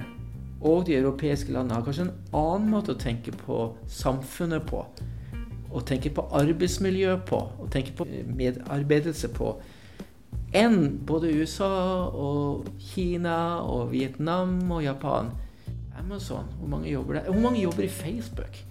og 0.60 0.86
de 0.86 0.96
europeiske 0.98 1.52
landene 1.52 1.78
har 1.78 1.84
kanskje 1.86 2.08
en 2.08 2.14
annen 2.34 2.70
måte 2.72 2.94
å 2.94 3.00
tenke 3.00 3.34
på 3.44 3.60
samfunnet 3.86 4.66
på. 4.66 4.82
Å 5.68 5.82
tenke 5.86 6.10
på 6.14 6.24
arbeidsmiljø 6.34 7.18
på, 7.28 7.42
å 7.60 7.66
tenke 7.70 7.92
på 7.94 8.06
medarbeidelse 8.08 9.30
på, 9.36 9.52
enn 10.56 10.96
både 11.06 11.34
USA 11.36 11.68
og 12.08 12.70
Kina 12.80 13.60
og 13.60 13.92
Vietnam 13.92 14.58
og 14.72 14.82
Japan. 14.86 15.30
Amazon, 15.98 16.48
hvor 16.58 16.72
mange 16.72 16.90
jobber 16.90 17.18
der? 17.18 17.30
Hvor 17.30 17.42
mange 17.42 17.62
jobber 17.62 17.84
i 17.84 17.92
Facebook? 17.92 18.64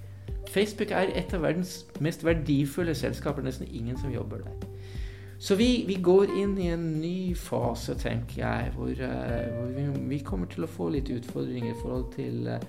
Facebook 0.48 0.91
er 0.91 1.12
et 1.15 1.34
av 1.36 1.44
verdens 1.44 1.82
mest 2.01 2.24
verdifulle 2.25 2.96
selskaper. 2.96 3.44
Nesten 3.46 3.67
ingen 3.67 4.00
som 4.00 4.12
jobber 4.12 4.41
der. 4.48 4.76
Så 5.39 5.56
vi, 5.56 5.84
vi 5.86 6.00
går 6.01 6.32
inn 6.34 6.56
i 6.58 6.72
en 6.74 6.86
ny 6.98 7.36
fase, 7.38 7.94
tenker 8.01 8.41
jeg, 8.41 8.72
hvor, 8.74 8.89
uh, 8.89 9.44
hvor 9.53 9.74
vi, 9.75 9.86
vi, 10.15 10.20
kommer 10.25 10.50
til 10.50 10.65
å 10.65 10.70
få 10.72 10.89
litt 10.96 11.12
utfordringer 11.13 11.75
i 11.75 11.77
forhold 11.77 12.08
til 12.15 12.50
uh, 12.50 12.63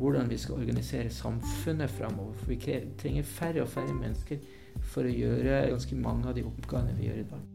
hvordan 0.00 0.26
vi 0.30 0.38
skal 0.40 0.58
organisere 0.58 1.12
samfunnet 1.14 1.92
framover. 1.94 2.34
For 2.40 2.50
vi 2.50 2.80
trenger 2.98 3.28
færre 3.28 3.62
og 3.62 3.70
færre 3.70 3.94
mennesker 3.94 4.42
for 4.90 5.06
å 5.06 5.14
gjøre 5.14 5.62
ganske 5.70 6.00
mange 6.00 6.26
av 6.30 6.34
de 6.34 6.44
oppgavene 6.46 6.98
vi 6.98 7.06
gjør 7.06 7.22
i 7.22 7.28
dag. 7.30 7.46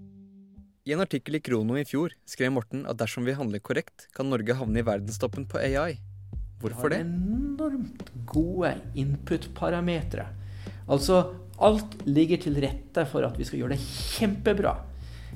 I 0.84 0.96
en 0.96 1.04
artikkel 1.04 1.38
i 1.40 1.44
Krono 1.44 1.78
i 1.80 1.86
fjor 1.88 2.16
skrev 2.28 2.52
Morten 2.56 2.88
at 2.88 3.00
dersom 3.00 3.28
vi 3.28 3.36
handler 3.36 3.64
korrekt, 3.64 4.10
kan 4.16 4.28
Norge 4.32 4.56
havne 4.60 4.82
i 4.82 4.88
verdenstoppen 4.88 5.48
på 5.48 5.60
AI. 5.60 6.00
Hvorfor 6.64 6.92
det? 6.92 7.04
Vi 7.04 7.04
har 7.04 7.68
enormt 7.68 8.12
gode 8.28 8.74
input-parametere. 9.00 10.28
Altså 10.92 11.22
alt 11.62 12.00
ligger 12.08 12.42
til 12.42 12.58
rette 12.64 13.06
for 13.10 13.26
at 13.28 13.38
vi 13.38 13.46
skal 13.48 13.62
gjøre 13.62 13.76
det 13.76 13.84
kjempebra. 13.84 14.74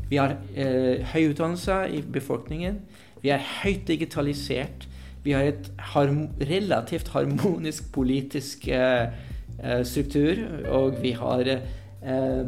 Vi 0.09 0.19
har 0.19 0.37
eh, 0.55 1.03
høy 1.13 1.31
utdannelse 1.31 1.81
i 1.93 2.01
befolkningen. 2.01 2.79
Vi 3.23 3.31
er 3.33 3.43
høyt 3.61 3.87
digitalisert. 3.89 4.87
Vi 5.25 5.33
har 5.35 5.49
et 5.49 5.69
harm 5.93 6.27
relativt 6.39 7.11
harmonisk 7.15 7.91
politisk 7.95 8.67
eh, 8.71 9.11
eh 9.59 9.83
struktur. 9.83 10.39
Og 10.71 11.01
vi 11.03 11.11
har 11.11 11.43
eh, 11.47 12.45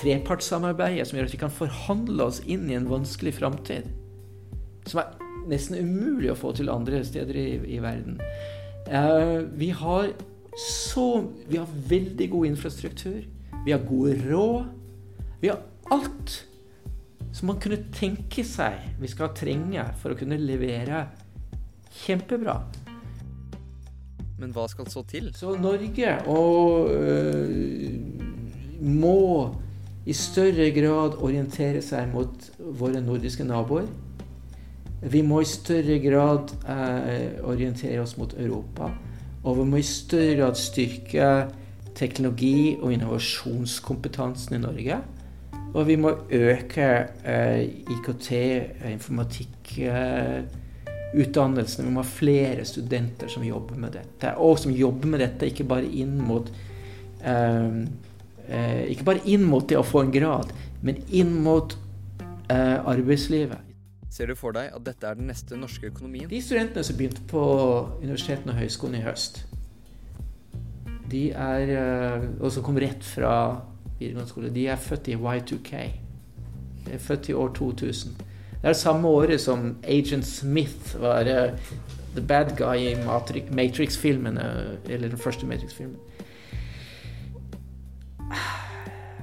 trepartssamarbeidet 0.00 1.06
som 1.08 1.18
gjør 1.18 1.28
at 1.28 1.36
vi 1.36 1.44
kan 1.44 1.52
forhandle 1.52 2.30
oss 2.30 2.42
inn 2.46 2.68
i 2.70 2.76
en 2.78 2.90
vanskelig 2.90 3.36
framtid. 3.38 3.88
Som 4.86 5.02
er 5.02 5.12
nesten 5.50 5.78
umulig 5.78 6.32
å 6.32 6.38
få 6.38 6.52
til 6.56 6.72
andre 6.72 7.04
steder 7.06 7.36
i, 7.38 7.48
i 7.76 7.82
verden. 7.82 8.18
Eh, 8.86 9.42
vi 9.58 9.70
har 9.74 10.12
så 10.56 11.24
Vi 11.48 11.58
har 11.60 11.68
veldig 11.88 12.30
god 12.30 12.46
infrastruktur. 12.46 13.24
Vi 13.66 13.72
har 13.72 13.84
gode 13.84 14.16
råd. 14.24 14.64
Vi 15.40 15.48
har 15.48 15.60
alt 15.90 16.46
som 17.36 17.50
man 17.50 17.60
kunne 17.60 17.82
tenke 17.92 18.40
seg 18.48 18.96
vi 19.00 19.08
skal 19.12 19.34
trenge 19.36 19.82
for 20.00 20.14
å 20.14 20.16
kunne 20.18 20.38
levere 20.40 21.04
kjempebra. 22.04 22.56
Men 24.40 24.52
hva 24.56 24.64
skal 24.68 24.88
så 24.92 25.02
til? 25.08 25.28
Så 25.36 25.52
Norge 25.60 26.14
og, 26.32 26.90
øh, 26.92 27.52
må 28.80 29.54
i 30.06 30.14
større 30.16 30.70
grad 30.76 31.16
orientere 31.24 31.80
seg 31.82 32.12
mot 32.12 32.50
våre 32.80 33.00
nordiske 33.04 33.44
naboer. 33.44 33.88
Vi 35.02 35.22
må 35.22 35.40
i 35.42 35.48
større 35.48 35.98
grad 36.00 36.52
eh, 36.68 37.40
orientere 37.44 38.00
oss 38.00 38.16
mot 38.16 38.32
Europa. 38.38 38.90
Og 39.46 39.60
vi 39.60 39.64
må 39.70 39.78
i 39.78 39.86
større 39.86 40.34
grad 40.40 40.58
styrke 40.58 41.26
teknologi- 41.96 42.76
og 42.80 42.92
innovasjonskompetansen 42.92 44.56
i 44.56 44.62
Norge. 44.62 44.98
Og 45.74 45.86
vi 45.86 45.96
må 45.96 46.12
øke 46.30 46.86
eh, 47.24 47.62
IKT, 47.94 48.30
informatikkutdannelsen. 48.90 50.64
informatikkutdannelsene. 51.14 51.84
Eh, 51.84 51.88
vi 51.88 51.94
må 51.94 52.02
ha 52.02 52.08
flere 52.08 52.64
studenter 52.64 53.28
som 53.28 53.44
jobber 53.44 53.76
med 53.76 53.90
dette. 53.98 54.34
Og 54.36 54.58
som 54.58 54.72
jobber 54.72 55.08
med 55.14 55.20
dette 55.24 55.46
ikke 55.46 55.68
bare 55.68 55.86
inn 55.86 56.18
mot 56.22 56.50
eh, 57.22 57.82
eh, 58.48 58.82
Ikke 58.90 59.04
bare 59.04 59.24
inn 59.24 59.44
mot 59.44 59.68
det 59.68 59.78
å 59.78 59.86
få 59.86 60.02
en 60.04 60.14
grad, 60.14 60.52
men 60.82 61.02
inn 61.10 61.34
mot 61.42 61.76
arbeidslivet. 62.46 63.65
Ser 64.16 64.30
du 64.32 64.36
for 64.38 64.56
deg 64.56 64.70
at 64.72 64.84
dette 64.86 65.04
er 65.04 65.18
den 65.18 65.28
neste 65.28 65.58
norske 65.60 65.90
økonomien? 65.90 66.28
De 66.30 66.38
studentene 66.40 66.84
som 66.86 66.96
begynte 66.96 67.20
på 67.28 67.40
universitetene 68.00 68.54
og 68.54 68.60
høyskolen 68.62 68.96
i 68.96 69.04
høst, 69.04 69.42
de 71.10 71.26
er, 71.36 71.72
eh, 71.76 72.22
og 72.40 72.48
som 72.52 72.64
kom 72.64 72.78
rett 72.80 73.04
fra 73.04 73.32
videregående 73.98 74.30
skole, 74.30 74.52
de 74.54 74.66
er 74.72 74.80
født 74.80 75.10
i 75.12 75.16
Y2K. 75.16 75.82
De 76.86 76.94
er 76.96 77.02
født 77.02 77.28
i 77.28 77.36
år 77.36 77.52
2000. 77.54 78.14
Det 78.62 78.70
er 78.70 78.72
samme 78.72 79.08
året 79.08 79.40
som 79.40 79.76
Agent 79.84 80.26
Smith 80.26 80.96
var 81.00 81.28
uh, 81.28 81.52
the 82.14 82.24
bad 82.24 82.56
guy 82.56 82.76
i 82.76 82.94
Matrix-filmene, 83.50 84.78
eller 84.88 85.08
den 85.08 85.18
første 85.18 85.46
Matrix-filmen. 85.46 85.96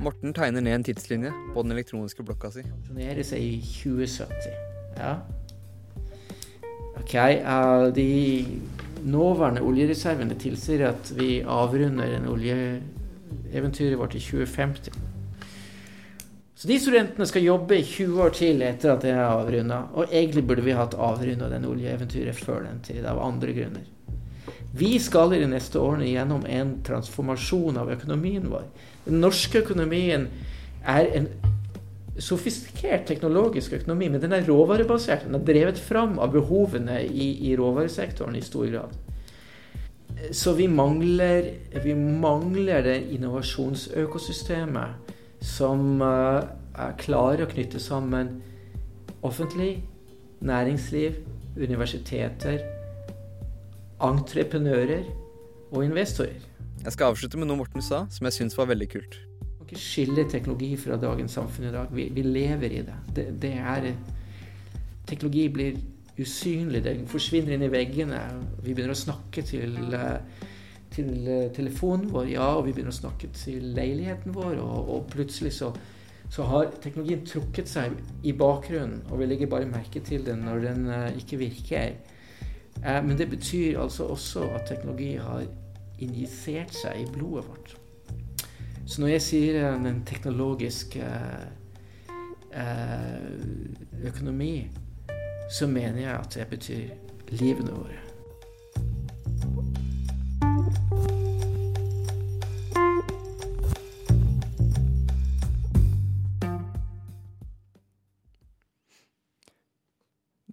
Morten 0.03 0.33
tegner 0.33 0.61
ned 0.61 0.75
en 0.75 0.83
tidslinje 0.83 1.33
på 1.53 1.61
den 1.61 1.71
elektroniske 1.71 2.23
blokka 2.23 2.51
si. 2.53 2.61
Pensjonere 2.61 3.23
seg 3.23 3.41
i 3.41 3.57
2070. 3.63 4.72
Ja. 4.97 5.15
OK. 6.99 7.15
Uh, 7.15 7.93
de 7.95 8.45
nåværende 9.03 9.61
oljereservene 9.61 10.35
tilsier 10.39 10.87
at 10.87 11.13
vi 11.17 11.41
avrunder 11.41 12.15
en 12.15 12.29
oljeeventyret 12.31 13.97
vårt 13.99 14.15
i 14.15 14.21
2050. 14.23 14.93
Så 16.55 16.67
de 16.67 16.77
studentene 16.79 17.25
skal 17.27 17.43
jobbe 17.43 17.75
i 17.75 17.83
20 17.83 18.21
år 18.23 18.29
til 18.37 18.61
etter 18.63 18.93
at 18.93 19.01
det 19.03 19.11
er 19.11 19.25
avrunda. 19.25 19.81
Og 19.93 20.05
egentlig 20.11 20.45
burde 20.47 20.63
vi 20.63 20.77
hatt 20.77 20.95
avrunda 20.95 21.49
den 21.51 21.65
oljeeventyret 21.67 22.39
før 22.39 22.63
den 22.69 22.79
tid, 22.85 23.03
av 23.05 23.19
andre 23.19 23.51
grunner. 23.57 23.89
Vi 24.73 24.95
skal 24.99 25.35
i 25.35 25.41
de 25.41 25.49
neste 25.51 25.81
årene 25.81 26.07
gjennom 26.07 26.45
en 26.49 26.77
transformasjon 26.87 27.77
av 27.77 27.91
økonomien 27.93 28.47
vår. 28.49 28.63
Den 29.05 29.19
norske 29.21 29.59
økonomien 29.59 30.29
er 30.87 31.09
en 31.19 31.27
sofistikert 32.21 33.07
teknologisk 33.09 33.73
økonomi, 33.79 34.09
men 34.09 34.21
den 34.21 34.33
er 34.35 34.45
råvarebasert. 34.47 35.25
Den 35.25 35.35
er 35.39 35.45
drevet 35.47 35.79
fram 35.81 36.19
av 36.21 36.31
behovene 36.35 37.01
i, 37.05 37.49
i 37.49 37.55
råvaresektoren 37.57 38.35
i 38.37 38.41
stor 38.45 38.67
grad. 38.69 38.91
Så 40.31 40.53
vi 40.53 40.67
mangler, 40.69 41.53
vi 41.83 41.95
mangler 41.95 42.81
det 42.85 43.03
innovasjonsøkosystemet 43.15 44.89
som 45.43 46.01
uh, 46.01 46.43
er 46.79 46.93
klare 47.01 47.43
å 47.43 47.49
knytte 47.49 47.79
sammen 47.81 48.41
offentlig, 49.23 49.83
næringsliv, 50.43 51.13
universiteter, 51.57 52.59
entreprenører 54.03 55.03
og 55.71 55.85
investorer. 55.85 56.41
Jeg 56.83 56.91
skal 56.95 57.13
avslutte 57.13 57.37
med 57.39 57.47
noe 57.47 57.57
Morten 57.63 57.81
sa, 57.83 58.05
som 58.11 58.25
jeg 58.27 58.35
syns 58.37 58.57
var 58.59 58.67
veldig 58.71 58.89
kult 58.91 59.32
ikke 59.73 59.83
skille 59.83 60.27
teknologi 60.29 60.75
fra 60.79 60.97
dagens 61.01 61.35
samfunn 61.37 61.67
i 61.69 61.73
dag. 61.73 61.91
Vi, 61.91 62.07
vi 62.13 62.25
lever 62.25 62.77
i 62.77 62.83
det. 62.87 62.99
det. 63.15 63.27
det. 63.41 63.53
er 63.57 63.93
Teknologi 65.07 65.49
blir 65.51 65.79
usynlig. 66.19 66.83
Den 66.83 67.07
forsvinner 67.09 67.55
inn 67.55 67.65
i 67.65 67.71
veggene. 67.73 68.19
Vi 68.63 68.73
begynner 68.73 68.95
å 68.95 68.99
snakke 68.99 69.43
til, 69.45 69.75
eh, 69.93 70.45
til 70.93 71.27
eh, 71.27 71.49
telefonen 71.55 72.11
vår, 72.13 72.29
ja, 72.35 72.53
og 72.57 72.67
vi 72.67 72.75
begynner 72.75 72.93
å 72.93 73.01
snakke 73.01 73.31
til 73.35 73.73
leiligheten 73.75 74.35
vår, 74.35 74.61
og, 74.61 74.89
og 74.95 75.11
plutselig 75.11 75.53
så, 75.57 75.73
så 76.31 76.47
har 76.49 76.71
teknologien 76.83 77.25
trukket 77.25 77.69
seg 77.69 77.97
i 78.23 78.33
bakgrunnen, 78.37 79.01
og 79.09 79.19
vi 79.21 79.29
legger 79.29 79.51
bare 79.51 79.69
merke 79.69 80.03
til 80.05 80.25
den 80.25 80.45
når 80.47 80.65
den 80.67 80.87
uh, 80.89 81.09
ikke 81.17 81.41
virker. 81.41 81.97
Uh, 82.79 83.01
men 83.05 83.17
det 83.17 83.29
betyr 83.29 83.81
altså 83.81 84.07
også 84.13 84.47
at 84.53 84.67
teknologi 84.69 85.15
har 85.17 85.45
injisert 86.01 86.73
seg 86.77 87.03
i 87.03 87.09
blodet 87.09 87.47
vårt. 87.49 87.79
Så 88.93 89.01
når 89.01 89.15
jeg 89.15 89.21
sier 89.25 89.55
eh, 89.57 89.85
en 89.89 90.03
teknologisk 90.05 90.99
eh, 91.01 91.45
økonomi, 94.05 94.67
så 95.49 95.65
mener 95.65 96.03
jeg 96.03 96.13
at 96.13 96.35
det 96.37 96.45
betyr 96.51 96.91
livene 97.33 97.73
våre. 97.73 97.97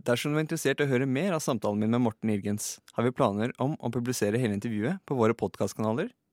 Dersom 0.00 0.32
du 0.32 0.40
er 0.40 0.47
interessert 0.47 0.80
i 0.80 0.88
å 0.88 0.88
høre 0.88 1.04
mer 1.04 1.37
av 1.37 1.44
samtalen 1.44 1.85
min 1.85 1.92
med 1.92 2.06
Morten 2.06 2.32
Irgens, 2.32 2.78
har 2.97 3.04
vi 3.04 3.12
planer 3.12 3.52
om 3.61 3.76
å 3.76 3.92
publisere 3.92 4.40
hele 4.40 4.56
intervjuet 4.56 5.04
på 5.04 5.20
våre 5.20 5.37
podkastkanaler 5.37 6.09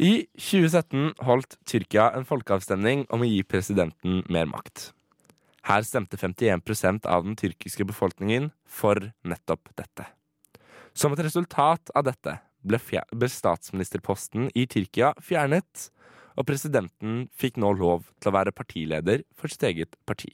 I 0.00 0.24
2017 0.40 1.10
holdt 1.28 1.58
Tyrkia 1.68 2.06
en 2.16 2.24
folkeavstemning 2.24 3.02
om 3.12 3.20
å 3.20 3.26
gi 3.28 3.42
presidenten 3.44 4.22
mer 4.32 4.46
makt. 4.48 4.94
Her 5.68 5.84
stemte 5.84 6.16
51% 6.16 7.04
av 7.04 7.26
den 7.26 7.36
tyrkiske 7.36 7.84
befolkningen 7.84 8.48
for 8.64 9.10
nettopp 9.28 9.68
dette. 9.76 10.06
Som 10.96 11.12
et 11.12 11.20
resultat 11.26 11.92
av 11.92 12.08
dette 12.08 12.38
ble, 12.64 12.80
ble 13.12 13.28
statsministerposten 13.28 14.48
i 14.56 14.64
Tyrkia 14.72 15.12
fjernet, 15.20 15.90
og 16.32 16.48
presidenten 16.48 17.26
fikk 17.36 17.60
nå 17.60 17.76
lov 17.76 18.08
til 18.24 18.32
å 18.32 18.36
være 18.40 18.56
partileder 18.56 19.26
for 19.36 19.52
sitt 19.52 19.68
eget 19.68 20.00
parti. 20.08 20.32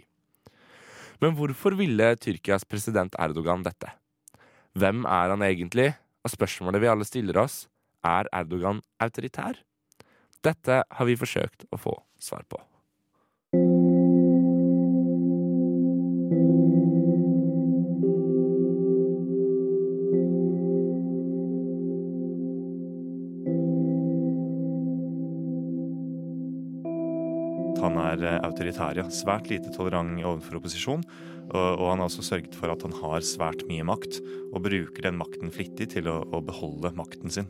Men 1.19 1.35
hvorfor 1.35 1.75
ville 1.75 2.15
Tyrkias 2.23 2.63
president 2.71 3.19
Erdogan 3.19 3.67
dette? 3.67 3.97
Hvem 4.79 5.09
er 5.11 5.35
han 5.35 5.43
egentlig? 5.43 5.97
Og 6.23 6.39
spørsmålet 6.39 6.85
vi 6.85 6.95
alle 6.95 7.07
stiller 7.09 7.43
oss, 7.43 7.65
er 8.07 8.31
Erdogan 8.35 8.83
autoritær? 9.03 9.61
Dette 10.47 10.83
har 10.87 11.09
vi 11.09 11.19
forsøkt 11.19 11.67
å 11.75 11.81
få 11.81 11.99
svar 12.23 12.47
på. 12.51 12.61
Han 27.87 27.99
er 28.03 28.23
eh, 28.25 28.41
autoritær, 28.47 28.97
ja. 28.99 29.05
Svært 29.13 29.51
lite 29.53 29.71
tolerant 29.75 30.19
overfor 30.23 30.61
opposisjon. 30.61 31.05
Og, 31.47 31.85
han 31.87 32.01
har 32.03 32.09
også 32.09 32.25
sørget 32.27 32.57
for 32.59 32.73
at 32.73 32.83
han 32.83 32.95
har 32.99 33.23
svært 33.23 33.63
mye 33.69 33.85
makt, 33.87 34.19
og 34.51 34.65
bruker 34.65 35.07
den 35.07 35.21
makten 35.21 35.53
flittig 35.55 35.93
til 35.95 36.11
å 36.11 36.43
beholde 36.43 36.91
makten 36.99 37.31
sin. 37.33 37.47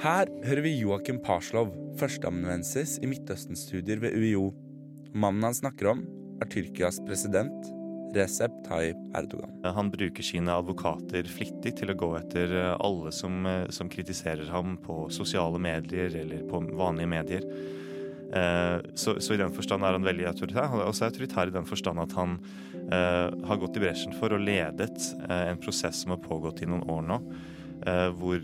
Her 0.00 0.30
hører 0.46 0.64
vi 0.64 0.72
Joakim 0.78 1.18
Parslov, 1.22 1.68
førsteamanuensis 2.00 2.96
i 3.02 3.08
Midtøsten-studier 3.10 4.00
ved 4.00 4.16
UiO. 4.16 4.48
Mannen 5.12 5.44
han 5.44 5.56
snakker 5.56 5.90
om, 5.92 6.00
er 6.40 6.48
Tyrkias 6.48 7.02
president 7.04 7.68
Recep 8.16 8.54
Tayyip 8.64 8.98
Erdogan. 9.16 9.52
Han 9.64 9.92
bruker 9.92 10.24
sine 10.24 10.56
advokater 10.56 11.28
flittig 11.28 11.74
til 11.78 11.92
å 11.92 11.98
gå 12.00 12.08
etter 12.18 12.56
eh, 12.56 12.72
alle 12.80 13.12
som, 13.12 13.44
eh, 13.48 13.68
som 13.72 13.92
kritiserer 13.92 14.48
ham 14.52 14.78
på 14.80 15.06
sosiale 15.12 15.60
medier 15.60 16.16
eller 16.24 16.44
på 16.48 16.64
vanlige 16.72 17.12
medier. 17.12 17.46
Eh, 18.32 18.78
så, 18.94 19.18
så, 19.20 19.34
i 19.34 19.40
den 19.40 19.52
forstand 19.52 19.84
er 19.84 19.96
han 19.96 20.08
veldig 20.08 20.28
autoritær. 20.32 20.70
Han 20.72 20.80
er 20.80 20.88
også 20.88 21.08
autoritær 21.08 21.52
i 21.52 21.56
den 21.56 21.68
forstand 21.68 22.00
at 22.00 22.14
han 22.16 22.38
uh, 22.88 23.28
har 23.48 23.58
gått 23.60 23.76
i 23.76 23.82
bresjen 23.84 24.16
for 24.16 24.32
og 24.32 24.40
ledet 24.44 24.96
uh, 25.26 25.50
en 25.50 25.60
prosess 25.60 26.00
som 26.02 26.14
har 26.14 26.22
pågått 26.24 26.64
i 26.64 26.68
noen 26.68 26.86
år 26.92 27.04
nå. 27.08 27.18
Uh, 27.82 28.12
hvor 28.14 28.38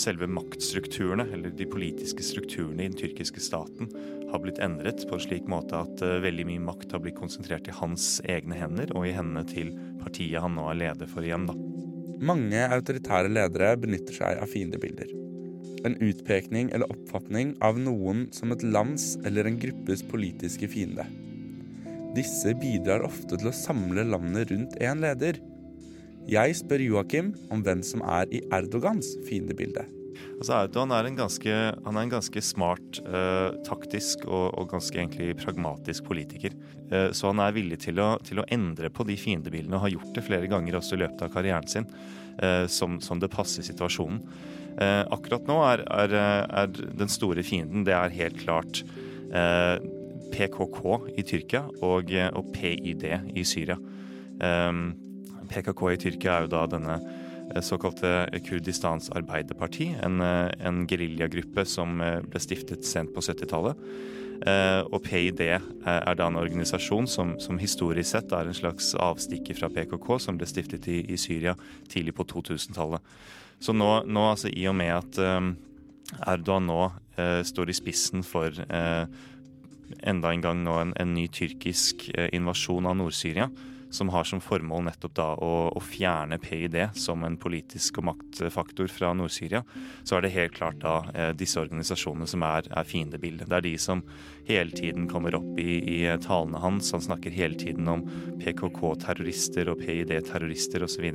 selve 0.00 0.26
maktstrukturene, 0.30 1.26
eller 1.36 1.52
de 1.52 1.66
politiske 1.68 2.24
strukturene 2.24 2.86
i 2.86 2.88
den 2.88 2.96
tyrkiske 2.98 3.42
staten, 3.44 3.90
har 4.30 4.40
blitt 4.42 4.58
endret 4.64 5.04
på 5.06 5.18
en 5.18 5.22
slik 5.22 5.44
måte 5.50 5.78
at 5.78 6.00
veldig 6.24 6.46
mye 6.48 6.62
makt 6.64 6.96
har 6.96 7.02
blitt 7.04 7.20
konsentrert 7.20 7.68
i 7.70 7.76
hans 7.76 8.16
egne 8.26 8.58
hender 8.58 8.90
og 8.96 9.06
i 9.06 9.12
hendene 9.14 9.44
til 9.46 9.70
partiet 10.00 10.42
han 10.42 10.56
nå 10.58 10.64
er 10.72 10.80
leder 10.80 11.12
for 11.12 11.22
igjen. 11.22 11.46
Da. 11.46 11.54
Mange 12.24 12.64
autoritære 12.74 13.30
ledere 13.30 13.76
benytter 13.84 14.16
seg 14.16 14.42
av 14.42 14.50
fiendebilder 14.50 15.12
en 15.84 15.96
utpekning 16.00 16.70
eller 16.72 16.90
oppfatning 16.92 17.54
av 17.64 17.78
noen 17.80 18.26
som 18.32 18.52
et 18.54 18.64
lands 18.64 19.14
eller 19.24 19.48
en 19.48 19.58
gruppes 19.60 20.02
politiske 20.08 20.68
fiende. 20.72 21.04
Disse 22.14 22.54
bidrar 22.56 23.04
ofte 23.04 23.36
til 23.36 23.50
å 23.50 23.56
samle 23.56 24.06
landet 24.06 24.52
rundt 24.52 24.78
én 24.80 25.02
leder. 25.02 25.40
Jeg 26.24 26.56
spør 26.56 26.80
Joakim 26.80 27.34
om 27.52 27.60
hvem 27.64 27.82
som 27.84 28.00
er 28.08 28.30
i 28.32 28.40
Erdogans 28.54 29.10
fiendebilde. 29.26 29.82
Altså 30.38 30.54
Erdogan 30.56 30.94
er 30.96 31.08
en 31.08 31.18
ganske, 31.18 31.52
er 31.52 31.98
en 32.00 32.12
ganske 32.12 32.42
smart, 32.42 33.00
eh, 33.04 33.58
taktisk 33.66 34.24
og, 34.24 34.54
og, 34.56 34.70
ganske 34.72 34.96
egentlig 34.96 35.36
pragmatisk 35.42 36.06
politiker. 36.08 36.56
Eh, 36.88 37.10
så 37.12 37.28
han 37.28 37.42
er 37.44 37.52
villig 37.56 37.82
til 37.84 38.00
å, 38.00 38.14
til 38.24 38.40
å, 38.40 38.46
endre 38.56 38.88
på 38.94 39.04
de 39.04 39.18
fiendebildene 39.20 39.76
og 39.76 39.84
har 39.84 39.94
gjort 39.98 40.16
det 40.16 40.24
flere 40.24 40.48
ganger 40.48 40.80
også 40.80 40.96
i 40.96 41.02
løpet 41.04 41.26
av 41.26 41.34
karrieren 41.36 41.68
sin, 41.68 41.90
eh, 42.40 42.64
som, 42.72 42.96
som 43.04 43.20
det 43.20 43.32
passer 43.34 43.66
situasjonen. 43.66 44.24
Eh, 44.80 45.02
akkurat 45.14 45.44
nå 45.50 45.60
er, 45.68 45.84
er, 45.92 46.18
er, 46.64 46.72
den 46.72 47.12
store 47.12 47.44
fienden 47.46 47.84
det 47.86 47.94
er 47.94 48.16
helt 48.16 48.40
klart 48.40 48.80
eh, 49.28 49.76
PKK 50.32 50.82
i 51.14 51.28
Tyrkia 51.28 51.66
og, 51.84 52.10
og 52.10 52.52
PYD 52.56 53.10
i 53.36 53.44
Syria. 53.46 53.76
Eh, 54.40 54.84
PKK 55.54 55.84
i 55.92 56.00
Tyrkia 56.02 56.38
er 56.38 56.46
jo 56.46 56.52
da 56.54 56.64
denne 56.70 56.98
eh, 56.98 57.62
såkalte 57.64 58.26
Kurdistans 58.46 59.10
Arbeiderparti, 59.14 59.92
en, 60.02 60.20
eh, 60.24 60.50
en 60.66 60.82
geriljagruppe 60.90 61.66
som 61.68 62.02
eh, 62.02 62.20
ble 62.26 62.42
stiftet 62.42 62.86
sent 62.88 63.14
på 63.14 63.24
70-tallet. 63.24 63.86
Og 64.44 64.98
PID 65.00 65.38
er 65.46 66.16
da 66.18 66.24
en 66.26 66.36
organisasjon 66.36 67.06
som, 67.08 67.30
som, 67.40 67.56
historisk 67.56 68.10
sett 68.10 68.32
er 68.34 68.50
en 68.50 68.56
slags 68.56 68.90
avstikker 69.00 69.56
fra 69.56 69.70
PKK, 69.72 70.08
som 70.20 70.36
ble 70.36 70.48
stiftet 70.50 70.84
i, 70.90 70.98
i 71.06 71.16
Syria 71.16 71.54
tidlig 71.88 72.12
på 72.18 72.26
2000-tallet. 72.28 73.00
Så 73.62 73.72
nå, 73.72 73.88
nå 74.04 74.26
altså, 74.34 74.50
i 74.50 74.66
og 74.68 74.74
med 74.76 74.90
at 74.98 75.20
Erdogan 76.26 76.68
nå 76.68 76.80
uh, 76.90 77.40
står 77.46 77.70
i 77.70 77.76
spissen 77.76 78.24
for 78.26 78.52
uh, 78.68 79.04
enda 80.04 80.32
en 80.32 80.44
gang 80.44 80.60
nå 80.64 80.76
en, 80.80 80.92
en 81.00 81.14
ny 81.16 81.26
tyrkisk 81.32 82.08
uh, 82.12 82.28
invasjon 82.36 82.90
av 82.90 82.98
Nord-Syria, 83.00 83.48
som 83.94 84.10
har 84.10 84.26
som 84.28 84.42
formål 84.42 84.88
nettopp 84.88 85.14
da 85.16 85.28
å, 85.38 85.52
å, 85.70 85.82
fjerne 85.84 86.38
PID 86.42 86.76
som 86.98 87.22
en 87.26 87.38
politisk 87.40 88.00
og 88.00 88.08
maktfaktor 88.10 88.90
fra 88.90 89.12
Nord-Syria, 89.16 89.62
så 90.02 90.18
er 90.18 90.24
det 90.24 90.34
helt 90.34 90.56
klart 90.58 90.80
da 90.82 90.96
eh, 91.14 91.30
disse 91.38 91.60
organisasjonene 91.62 92.28
som 92.30 92.44
er, 92.46 92.66
er 92.74 92.88
fiendebildet. 92.88 93.48
Det 93.50 93.58
er 93.60 93.66
de 93.68 93.74
som 93.80 94.02
hele 94.48 94.74
tiden 94.74 95.06
kommer 95.10 95.38
opp 95.38 95.60
i, 95.62 95.78
i 95.78 96.00
talene 96.24 96.60
hans. 96.62 96.92
Han 96.96 97.04
snakker 97.04 97.34
hele 97.34 97.58
tiden 97.60 97.88
om 97.90 98.04
PKK-terrorister 98.42 99.70
og 99.72 99.80
PID-terrorister 99.84 100.84
osv. 100.84 101.08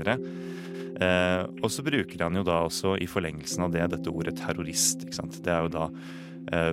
Eh, 0.99 1.43
og 1.63 1.69
så 1.71 1.83
bruker 1.85 2.25
han 2.25 2.35
jo 2.35 2.43
da 2.47 2.63
også 2.65 2.97
i 2.99 3.07
forlengelsen 3.07 3.67
av 3.67 3.75
det 3.75 3.85
dette 3.93 4.11
ordet 4.11 4.35
terrorist. 4.39 5.05
ikke 5.05 5.19
sant? 5.21 5.37
Det 5.45 5.53
er 5.53 5.67
jo 5.67 5.75
da 5.75 5.85
eh, 5.89 6.19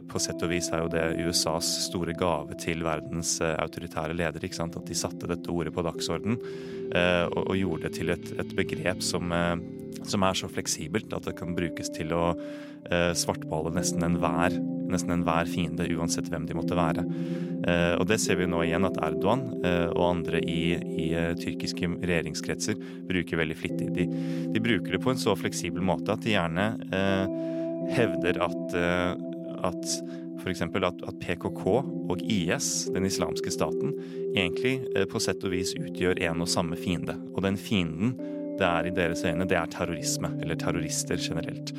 På 0.08 0.20
sett 0.22 0.40
og 0.40 0.48
vis 0.48 0.70
er 0.72 0.80
jo 0.80 0.92
det 0.92 1.02
USAs 1.26 1.66
store 1.84 2.14
gave 2.16 2.56
til 2.62 2.80
verdens 2.86 3.34
eh, 3.44 3.56
autoritære 3.60 4.16
ledere. 4.16 4.48
At 4.64 4.78
de 4.88 4.96
satte 4.96 5.28
dette 5.28 5.52
ordet 5.52 5.74
på 5.76 5.84
dagsorden 5.84 6.38
eh, 6.94 7.26
og, 7.28 7.52
gjorde 7.58 7.88
det 7.88 7.98
til 7.98 8.14
et, 8.14 8.54
begrep 8.56 9.04
som, 9.04 9.34
eh, 9.36 9.58
som, 10.00 10.24
er 10.24 10.38
så 10.38 10.48
fleksibelt 10.48 11.12
at 11.12 11.28
det 11.28 11.36
kan 11.36 11.56
brukes 11.56 11.92
til 11.92 12.16
å 12.16 12.30
svartballe 12.86 13.72
nesten 13.74 14.04
enhver 14.06 14.54
nesten 14.90 15.14
enhver 15.14 15.48
fiende, 15.50 15.86
uansett 15.96 16.28
hvem 16.30 16.46
de 16.46 16.56
måtte 16.56 16.78
være. 16.78 17.04
Eh, 17.66 17.94
og 17.98 18.06
det 18.10 18.18
ser 18.22 18.38
vi 18.40 18.48
nå 18.50 18.62
igjen 18.64 18.86
at 18.86 18.98
Erdogan 19.02 19.46
eh, 19.66 19.88
og 19.90 20.04
andre 20.10 20.42
i, 20.42 20.76
i 20.76 21.08
tyrkiske 21.40 21.90
regjeringskretser 22.02 22.78
bruker 23.08 23.42
veldig 23.42 23.58
flittig. 23.58 23.90
De, 23.96 24.06
de, 24.54 24.62
bruker 24.62 24.96
det 24.96 25.02
på 25.02 25.12
en 25.12 25.20
så 25.20 25.36
fleksibel 25.38 25.84
måte 25.86 26.14
at 26.14 26.24
de 26.24 26.36
gjerne 26.36 26.68
eh, 26.94 27.38
hevder 27.96 28.40
at, 28.46 28.76
at 29.64 29.90
f.eks. 30.42 30.62
At, 30.62 31.02
at 31.08 31.20
PKK 31.22 31.64
og 31.66 32.22
IS, 32.22 32.86
den 32.94 33.08
islamske 33.08 33.50
staten, 33.50 33.94
egentlig 34.36 34.78
eh, 34.94 35.06
på 35.08 35.20
sett 35.22 35.44
og 35.46 35.54
vis 35.54 35.74
utgjør 35.78 36.20
en 36.28 36.44
og 36.44 36.50
samme 36.50 36.78
fiende. 36.78 37.16
Og 37.34 37.44
den 37.46 37.58
fienden 37.60 38.16
det 38.56 38.64
er 38.64 38.88
i 38.88 38.94
deres 38.96 39.24
øyne, 39.26 39.44
det 39.48 39.56
er 39.58 39.68
terrorisme, 39.68 40.30
eller 40.40 40.56
terrorister 40.56 41.20
generelt. 41.20 41.74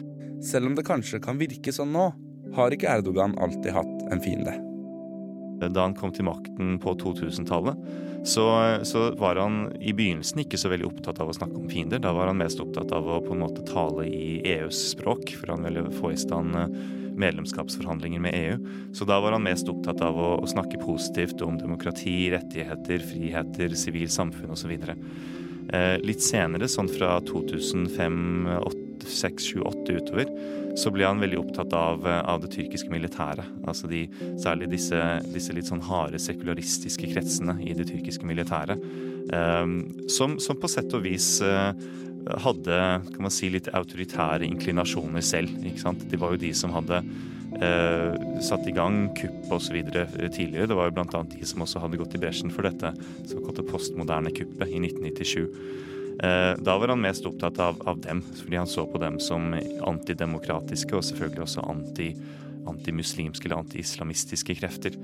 Selv 0.46 0.70
om 0.70 0.76
det 0.78 0.86
kanskje 0.86 1.22
kan 1.24 1.40
virke 1.40 1.74
sånn 1.74 1.94
nå, 1.96 2.12
har 2.54 2.74
ikke 2.74 2.90
Erdogan 3.00 3.34
alltid 3.42 3.74
hatt 3.74 4.04
en 4.14 4.22
fiende. 4.22 4.54
Da 5.58 5.88
han 5.88 5.96
kom 5.98 6.14
til 6.14 6.28
makten 6.28 6.78
på 6.82 6.94
2000-tallet, 7.02 7.80
så, 8.24 8.80
så, 8.84 9.12
var 9.16 9.40
han 9.42 9.72
i 9.80 9.94
begynnelsen 9.96 10.42
ikke 10.44 10.60
så 10.60 10.72
veldig 10.72 10.90
opptatt 10.90 11.22
av 11.24 11.32
å 11.32 11.36
snakke 11.36 11.60
om 11.60 11.70
fiender. 11.72 12.02
Da 12.04 12.14
var 12.16 12.32
han 12.32 12.40
mest 12.42 12.62
opptatt 12.64 12.92
av 12.96 13.08
å 13.08 13.22
på 13.24 13.36
en 13.36 13.44
måte 13.44 13.66
tale 13.68 14.08
i 14.10 14.40
EUs 14.58 14.82
språk, 14.94 15.32
for 15.40 15.54
han 15.54 15.68
ville 15.68 15.86
få 15.96 16.12
i 16.14 16.20
stand 16.20 16.58
eh, 16.58 16.78
medlemskapsforhandlinger 17.18 18.22
med 18.22 18.38
EU. 18.38 18.58
Så 18.98 19.08
da 19.10 19.20
var 19.24 19.36
han 19.38 19.46
mest 19.48 19.70
opptatt 19.72 20.04
av 20.06 20.20
å, 20.20 20.34
å 20.42 20.50
snakke 20.50 20.82
positivt 20.82 21.42
om 21.46 21.58
demokrati, 21.60 22.18
rettigheter, 22.34 23.04
friheter, 23.14 23.78
sivilt 23.80 24.14
samfunn 24.14 24.54
osv. 24.54 24.76
Eh, 24.78 25.96
litt 26.06 26.24
senere, 26.24 26.70
sånn 26.72 26.92
fra 26.92 27.18
2005, 27.28 28.20
6, 29.06 29.52
7, 29.54 29.62
8 29.68 29.98
utover, 30.00 30.32
så 30.78 30.92
ble 30.94 31.08
han 31.08 31.22
veldig 31.22 31.40
opptatt 31.42 31.74
av, 31.74 32.06
eh, 32.08 32.20
av 32.30 32.42
det 32.44 32.52
tyrkiske 32.54 32.92
militæret. 32.94 33.46
Altså 33.68 33.90
de, 33.90 34.06
særlig 34.42 34.70
disse, 34.76 35.00
disse, 35.34 35.56
litt 35.56 35.70
sånn 35.70 35.84
harde 35.88 36.22
sekularistiske 36.22 37.10
kretsene 37.14 37.58
i 37.66 37.74
det 37.78 37.88
tyrkiske 37.90 38.28
militæret. 38.30 38.84
Um, 39.28 39.80
som, 40.08 40.38
som, 40.40 40.56
på 40.56 40.70
sett 40.72 40.94
og 40.96 41.04
vis 41.04 41.42
uh, 41.44 41.74
hadde 42.46 42.78
kan 43.12 43.26
man 43.26 43.34
si, 43.34 43.50
litt 43.52 43.68
autoritære 43.76 44.48
inklinasjoner 44.48 45.26
selv. 45.26 45.52
ikke 45.66 45.84
sant? 45.84 46.06
De 46.08 46.20
var 46.22 46.36
jo 46.36 46.44
de 46.46 46.54
som 46.56 46.72
hadde 46.76 47.02
uh, 47.02 48.14
satt 48.46 48.70
i 48.70 48.76
gang 48.76 49.10
kupp 49.18 49.52
osv. 49.58 49.82
tidligere. 49.84 50.70
Det 50.70 50.78
var 50.78 50.92
jo 50.92 50.96
bl.a. 51.00 51.26
de 51.34 51.50
som 51.50 51.66
også 51.66 51.84
hadde 51.84 52.00
gått 52.00 52.16
i 52.16 52.24
bresjen 52.24 52.54
for 52.54 52.70
dette 52.70 52.94
såkalte 53.28 53.68
postmoderne 53.68 54.32
kuppet 54.36 54.72
i 54.72 54.80
1997. 54.86 55.44
Eh, 56.24 56.54
da 56.58 56.78
var 56.78 56.90
han 56.90 57.04
mest 57.04 57.26
opptatt 57.30 57.60
av, 57.62 57.78
av, 57.86 58.00
dem, 58.02 58.24
fordi 58.40 58.58
han 58.58 58.70
så 58.70 58.88
på 58.90 59.02
dem 59.02 59.20
som 59.22 59.52
antidemokratiske 59.86 60.98
og 60.98 61.06
selvfølgelig 61.06 61.44
også 61.46 61.66
anti, 61.70 62.10
antimuslimske 62.70 63.46
eller 63.46 63.62
antiislamistiske 63.62 64.58
krefter. 64.58 64.98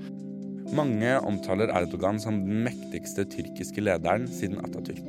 Mange 0.74 1.12
omtaler 1.22 1.70
Erdogan 1.70 2.18
som 2.18 2.40
den 2.42 2.64
mektigste 2.66 3.28
tyrkiske 3.30 3.84
lederen 3.84 4.26
siden 4.26 4.58
Atatürk. 4.64 5.06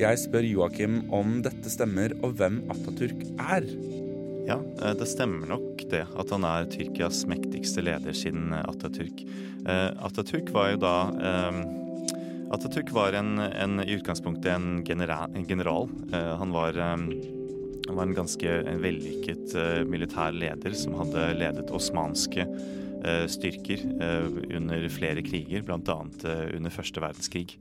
Jeg 0.00 0.20
spør 0.20 0.44
Joakim 0.44 1.04
om 1.14 1.38
dette 1.44 1.70
stemmer, 1.72 2.12
og 2.26 2.34
hvem 2.40 2.64
Atatürk 2.72 3.22
er. 3.38 3.68
Ja, 4.46 4.58
eh, 4.58 4.92
det 4.98 5.06
stemmer 5.12 5.54
nok 5.54 5.86
det, 5.86 6.02
at 6.02 6.34
han 6.34 6.50
er 6.50 6.66
Tyrkias 6.72 7.22
mektigste 7.30 7.86
leder 7.86 8.14
siden 8.14 8.50
Atatürk. 8.58 9.22
Eh, 9.62 9.90
Atatürk 10.02 10.50
var 10.54 10.74
jo 10.74 10.82
da 10.82 10.96
Atatürk 12.50 12.92
var 12.94 13.12
en, 13.12 13.38
en, 13.38 13.80
i 13.82 13.96
utgangspunktet 13.96 14.52
en, 14.52 14.84
genera, 14.84 15.26
en 15.34 15.46
general. 15.46 15.88
Uh, 16.12 16.34
han 16.38 16.52
var, 16.54 16.78
um, 16.78 17.08
han 17.86 17.96
var 17.96 18.02
en 18.06 18.14
ganske 18.14 18.52
vellykket 18.82 19.54
uh, 19.58 19.82
militær 19.88 20.34
leder 20.36 20.76
som 20.78 20.94
hadde 21.00 21.24
ledet 21.40 21.72
osmanske 21.74 22.46
uh, 22.46 23.26
styrker 23.30 23.82
under 24.56 24.86
flere 24.94 25.24
kriger, 25.26 25.66
bl.a. 25.66 25.98
under 26.54 26.74
første 26.74 27.02
verdenskrig. 27.02 27.58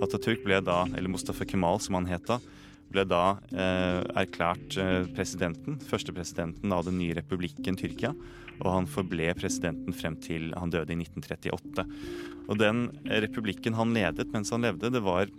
Atatürk 0.00 0.44
ble 0.44 0.62
da, 0.64 0.82
eller 0.96 1.12
Mustafa 1.12 1.44
Kemal 1.48 1.80
som 1.84 2.00
han 2.00 2.08
het 2.08 2.24
da, 2.28 2.40
ble 2.90 3.04
da 3.06 3.38
erklært 4.18 4.74
presidenten, 5.14 5.78
førstepresidenten 5.86 6.74
av 6.74 6.84
den 6.88 6.98
nye 6.98 7.14
republikken 7.16 7.78
Tyrkia 7.78 8.10
og 8.60 8.72
han 8.74 8.88
forble 8.90 9.32
presidenten 9.38 9.94
frem 9.96 10.16
til 10.20 10.50
han 10.56 10.72
døde 10.72 10.92
i 10.92 11.00
1938. 11.00 11.86
Og 12.50 12.58
den 12.60 12.88
republikken 13.24 13.76
han 13.78 13.94
ledet 13.96 14.28
mens 14.34 14.52
han 14.54 14.66
levde, 14.66 14.92
det 14.92 15.02
var 15.04 15.30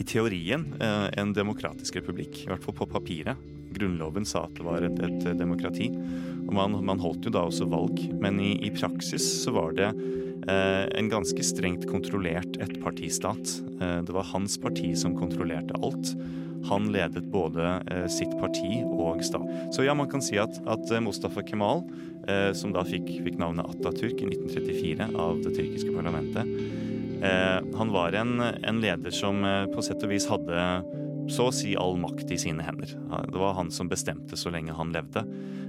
i 0.00 0.04
teorien 0.08 0.64
eh, 0.80 1.08
en 1.20 1.34
demokratisk 1.36 1.98
republikk, 2.00 2.44
i 2.44 2.48
hvert 2.48 2.64
fall 2.64 2.76
på 2.78 2.88
papiret. 2.88 3.40
Grunnloven 3.76 4.24
sa 4.24 4.46
at 4.46 4.54
det 4.56 4.64
var 4.64 4.86
et, 4.86 4.96
et 5.04 5.26
demokrati, 5.36 5.90
og 6.46 6.54
man, 6.56 6.78
man, 6.88 7.02
holdt 7.02 7.28
jo 7.28 7.34
da 7.34 7.44
også 7.50 7.68
valg. 7.68 8.00
Men 8.22 8.40
i, 8.40 8.54
i 8.64 8.72
praksis 8.72 9.26
så 9.42 9.52
var 9.52 9.76
det 9.76 9.90
eh, 10.48 10.86
en 10.96 11.12
ganske 11.12 11.44
strengt 11.44 11.84
kontrollert 11.90 12.56
ettpartistat. 12.64 13.58
Eh, 13.76 13.98
det 14.08 14.16
var 14.16 14.30
hans 14.32 14.56
parti 14.62 14.94
som 14.96 15.18
kontrollerte 15.18 15.76
alt. 15.84 16.14
Han 16.68 16.90
ledet 16.92 17.28
både 17.32 17.78
eh, 17.86 18.06
sitt 18.12 18.34
parti 18.40 18.82
og 18.84 19.22
stat. 19.24 19.46
Så 19.74 19.86
ja, 19.86 19.94
man 19.94 20.10
kan 20.10 20.24
si 20.24 20.40
at, 20.42 20.58
at 20.66 20.90
Mustafa 21.04 21.44
Kemal 21.46 21.84
Eh, 22.28 22.52
som 22.52 22.74
da 22.76 22.82
fikk, 22.84 23.08
fikk, 23.24 23.38
navnet 23.40 23.64
Atatürk 23.72 24.20
i 24.20 24.26
1934 24.28 25.06
av 25.16 25.38
det 25.44 25.54
tyrkiske 25.56 25.94
parlamentet. 25.94 26.50
Eh, 27.24 27.60
han 27.78 27.92
var 27.94 28.16
en, 28.20 28.34
en, 28.42 28.80
leder 28.82 29.14
som 29.14 29.40
eh, 29.48 29.64
på 29.72 29.84
sett 29.84 30.04
og 30.04 30.12
vis 30.12 30.28
hadde 30.28 30.66
så 31.32 31.48
å 31.48 31.54
si 31.54 31.72
all 31.76 31.96
makt 32.00 32.30
i 32.32 32.40
sine 32.40 32.64
hender. 32.64 32.92
Det 33.28 33.40
var 33.40 33.56
han 33.56 33.72
som 33.72 33.88
bestemte 33.88 34.36
så 34.36 34.52
lenge 34.52 34.76
han 34.76 34.94
levde. 34.94 35.24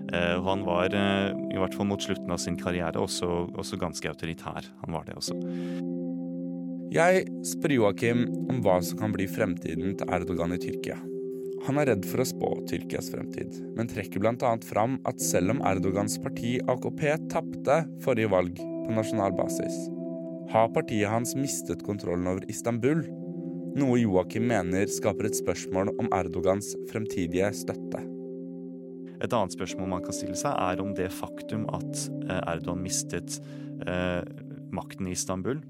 Og 0.10 0.45
han 0.47 0.63
var, 0.65 0.95
i 0.95 1.60
hvert 1.60 1.75
fall 1.75 1.89
mot 1.91 2.02
slutten 2.02 2.32
av 2.34 2.39
sin 2.41 2.56
karriere, 2.58 2.97
også, 2.97 3.28
også 3.60 3.78
ganske 3.78 4.10
autoritær. 4.10 4.71
Han 4.86 4.95
var 4.95 5.06
det 5.06 5.19
også. 5.19 5.36
Jeg 6.89 7.28
spør 7.45 7.75
Joakim 7.75 8.23
om 8.49 8.63
hva 8.65 8.80
som 8.82 8.97
kan 8.97 9.12
bli 9.13 9.28
fremtiden 9.30 9.91
til 9.99 10.10
Erdogan 10.10 10.56
i 10.56 10.58
Tyrkia. 10.58 10.95
Han 11.67 11.78
er 11.78 11.91
redd 11.91 12.08
for 12.10 12.23
å 12.23 12.25
spå 12.25 12.49
Tyrkias 12.65 13.12
fremtid, 13.13 13.60
men 13.78 13.86
trekker 13.91 14.23
bl.a. 14.23 14.56
fram 14.65 14.95
at 15.06 15.21
selv 15.21 15.54
om 15.54 15.62
Erdogans 15.69 16.17
parti 16.23 16.56
AKP 16.71 17.04
tapte 17.30 17.78
forrige 18.02 18.32
valg 18.34 18.58
på 18.58 18.95
nasjonal 18.95 19.38
basis, 19.38 19.78
har 20.49 20.73
partiet 20.73 21.13
hans 21.13 21.36
mistet 21.38 21.86
kontrollen 21.86 22.25
over 22.32 22.49
Istanbul, 22.49 23.04
noe 23.78 24.02
Joakim 24.02 24.49
mener 24.49 24.89
skaper 24.89 25.30
et 25.30 25.38
spørsmål 25.38 25.93
om 25.93 26.10
Erdogans 26.10 26.73
fremtidige 26.89 27.52
støtte. 27.54 28.02
Et 29.21 29.30
annet 29.30 29.54
spørsmål 29.54 29.93
man 29.93 30.08
kan 30.08 30.17
stille 30.17 30.41
seg, 30.41 30.58
er 30.58 30.82
om 30.82 30.95
det 30.97 31.12
faktum 31.13 31.69
at 31.69 32.08
eh, 32.25 32.41
Erdogan 32.56 32.82
mistet 32.82 33.38
eh, 33.86 34.23
makten 34.73 35.06
i 35.06 35.13
Istanbul, 35.13 35.62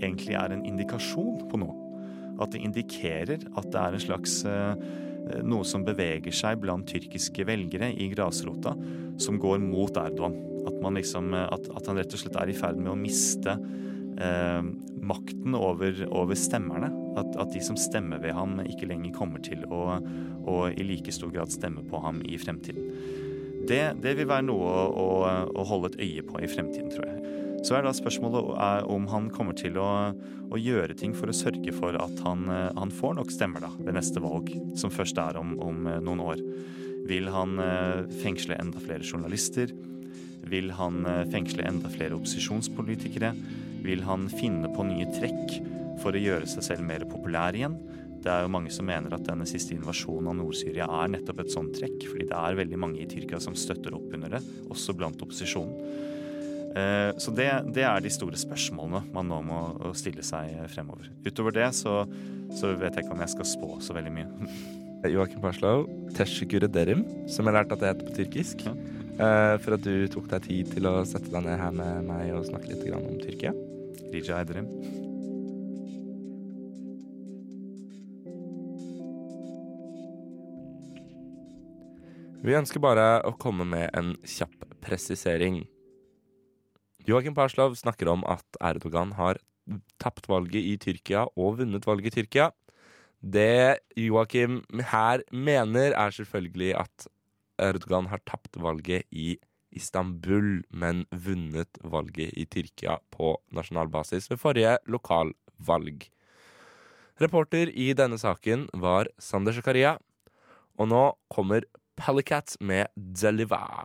egentlig 0.00 0.36
er 0.38 0.54
en 0.54 0.66
indikasjon 0.66 1.46
på 1.50 1.60
noe. 1.60 1.76
At 2.40 2.54
det 2.54 2.64
indikerer 2.64 3.46
at 3.58 3.70
det 3.70 3.80
er 3.80 3.96
en 3.96 4.04
slags 4.04 4.36
eh, 4.48 4.84
noe 5.44 5.66
som 5.68 5.84
beveger 5.86 6.34
seg 6.34 6.60
blant 6.62 6.88
tyrkiske 6.88 7.44
velgere 7.48 7.92
i 7.92 8.08
grasrota, 8.12 8.74
som 9.20 9.40
går 9.40 9.60
mot 9.62 9.96
Erdogan. 10.00 10.38
At, 10.68 10.80
liksom, 10.96 11.34
eh, 11.34 11.48
at, 11.48 11.68
at 11.76 11.90
han 11.90 12.00
rett 12.00 12.16
og 12.16 12.22
slett 12.22 12.38
er 12.40 12.52
i 12.52 12.56
ferd 12.56 12.80
med 12.80 12.92
å 12.94 12.98
miste 12.98 13.56
eh, 13.56 14.62
makten 15.00 15.56
over, 15.58 16.04
over 16.08 16.38
stemmerne. 16.38 16.92
At, 17.20 17.34
at, 17.42 17.52
de 17.54 17.62
som 17.64 17.78
stemmer 17.80 18.22
ved 18.22 18.36
ham, 18.36 18.58
ikke 18.64 18.88
lenger 18.90 19.16
kommer 19.16 19.42
til 19.44 19.64
å, 19.68 19.98
å 20.48 20.60
i 20.70 20.86
like 20.86 21.12
stor 21.14 21.32
grad 21.34 21.52
stemme 21.52 21.84
på 21.90 22.00
ham 22.04 22.22
i 22.24 22.38
fremtiden. 22.40 22.86
Det, 23.68 23.82
det 24.02 24.16
vil 24.16 24.28
være 24.30 24.46
noe 24.48 24.70
å, 24.88 25.08
å 25.52 25.64
holde 25.68 25.92
et 25.92 26.00
øye 26.06 26.24
på 26.26 26.40
i 26.40 26.48
fremtiden, 26.50 26.88
tror 26.94 27.10
jeg. 27.10 27.49
Så 27.60 27.76
er 27.76 27.84
da 27.84 27.92
spørsmålet 27.92 28.86
om 28.88 29.06
han 29.12 29.28
kommer 29.34 29.56
til 29.58 29.76
å, 29.80 29.88
å 30.48 30.58
gjøre 30.58 30.96
ting 30.96 31.12
for 31.16 31.28
å 31.28 31.36
sørge 31.36 31.74
for 31.76 31.96
at 32.00 32.22
han, 32.24 32.46
eh, 32.48 32.70
han, 32.76 32.92
får 32.94 33.18
nok 33.18 33.32
stemmer 33.34 33.66
da, 33.66 33.70
ved 33.76 33.98
neste 33.98 34.22
valg, 34.24 34.48
som 34.80 34.92
først 34.92 35.20
er 35.20 35.36
om, 35.40 35.52
om 35.60 35.84
eh, 35.90 36.00
noen 36.00 36.24
år. 36.24 36.40
Vil 37.10 37.28
han 37.32 37.60
eh, 37.60 38.06
fengsle 38.22 38.56
enda 38.60 38.80
flere 38.80 39.04
journalister? 39.04 39.74
Vil 40.50 40.72
han 40.72 41.04
fengsle 41.28 41.66
enda 41.68 41.90
flere 41.92 42.16
opposisjonspolitikere? 42.16 43.34
Vil 43.84 44.00
han 44.06 44.24
finne 44.32 44.70
på 44.72 44.86
nye 44.88 45.04
trekk 45.12 45.58
for 46.00 46.16
å 46.16 46.22
gjøre 46.22 46.48
seg 46.48 46.64
selv 46.64 46.86
mer 46.88 47.04
populær 47.10 47.54
igjen? 47.54 47.76
Det 48.24 48.32
er 48.32 48.46
jo 48.46 48.52
mange 48.52 48.72
som 48.72 48.88
mener 48.88 49.12
at 49.16 49.26
denne 49.28 49.44
siste 49.48 49.76
invasjonen 49.76 50.32
av 50.32 50.38
Nord-Syria 50.40 50.88
er 50.96 51.12
nettopp 51.12 51.44
et 51.44 51.52
sånt 51.52 51.76
trekk, 51.76 52.08
fordi 52.08 52.26
det 52.28 52.40
er 52.40 52.56
veldig 52.56 52.80
mange 52.80 53.04
i 53.04 53.08
Tyrkia 53.08 53.40
som 53.40 53.56
støtter 53.56 53.94
opp 53.96 54.16
under 54.16 54.32
det, 54.36 54.40
også 54.72 54.96
blant 54.96 55.20
opposisjonen. 55.24 56.08
Eh, 56.70 57.10
så 57.18 57.32
det, 57.34 57.48
det, 57.74 57.82
er 57.82 58.02
de 58.02 58.12
store 58.14 58.38
spørsmålene 58.38 59.02
man 59.14 59.26
nå 59.30 59.40
må 59.46 59.62
stille 59.98 60.22
seg 60.26 60.54
fremover. 60.70 61.10
Utover 61.26 61.56
det 61.56 61.72
så, 61.78 62.04
så 62.54 62.74
vet 62.78 62.94
jeg 62.94 63.06
ikke 63.06 63.16
om 63.16 63.24
jeg 63.24 63.34
skal 63.34 63.50
spå 63.54 63.72
så 63.82 63.96
veldig 63.96 64.14
mye. 64.14 64.52
Joakim 65.14 65.40
Parslow, 65.40 65.86
teşekkür 66.12 66.68
ederim, 66.68 67.06
som 67.30 67.48
jeg 67.48 67.56
lærte 67.56 67.72
at 67.74 67.82
det 67.82 67.92
heter 67.94 68.08
på 68.10 68.16
tyrkisk. 68.18 68.66
Ja. 68.68 68.74
Eh, 69.20 69.54
for 69.60 69.76
at 69.76 69.84
du 69.84 70.06
tok 70.12 70.30
deg 70.30 70.46
tid 70.46 70.70
til 70.76 70.86
å 70.88 71.00
sette 71.08 71.32
deg 71.32 71.44
ned 71.44 71.58
her 71.60 71.74
med 71.76 72.06
meg 72.08 72.32
og 72.36 72.46
snakke 72.48 72.70
litt 72.72 72.86
om 72.96 73.18
Tyrkia. 73.20 73.52
Rija 74.12 74.40
ederim. 74.40 74.68
Vi 82.40 82.56
ønsker 82.56 82.80
bare 82.80 83.20
å 83.28 83.34
komme 83.36 83.66
med 83.68 83.90
en 83.92 84.14
kjapp 84.24 84.64
presisering. 84.80 85.60
Joakim 87.08 87.34
Parslov 87.34 87.76
snakker 87.78 88.10
om 88.12 88.24
at 88.28 88.44
Erdogan 88.60 89.14
har 89.16 89.40
tapt 90.02 90.28
valget 90.28 90.66
i 90.66 90.76
Tyrkia 90.80 91.26
og 91.36 91.60
vunnet 91.60 91.86
valget 91.86 92.10
i 92.10 92.20
Tyrkia. 92.20 92.50
Det 93.20 93.80
Joakim 93.96 94.62
her 94.92 95.22
mener, 95.32 95.92
er 95.92 96.10
selvfølgelig 96.10 96.74
at 96.80 97.08
Erdogan 97.60 98.08
har 98.08 98.20
tapt 98.26 98.56
valget 98.60 99.04
i 99.10 99.38
Istanbul, 99.72 100.62
men 100.70 101.04
vunnet 101.12 101.78
valget 101.84 102.32
i 102.36 102.44
Tyrkia 102.44 102.98
på 103.12 103.36
nasjonal 103.52 103.88
basis 103.88 104.30
ved 104.30 104.40
forrige 104.40 104.78
lokalvalg. 104.86 106.08
Reporter 107.20 107.68
i 107.68 107.92
denne 107.92 108.18
saken 108.18 108.68
var 108.74 109.10
Sander 109.20 109.52
Zakaria, 109.52 109.98
og 110.80 110.88
nå 110.88 111.04
kommer 111.28 111.68
Pellicat 112.00 112.56
med 112.60 112.88
Deliva. 112.96 113.84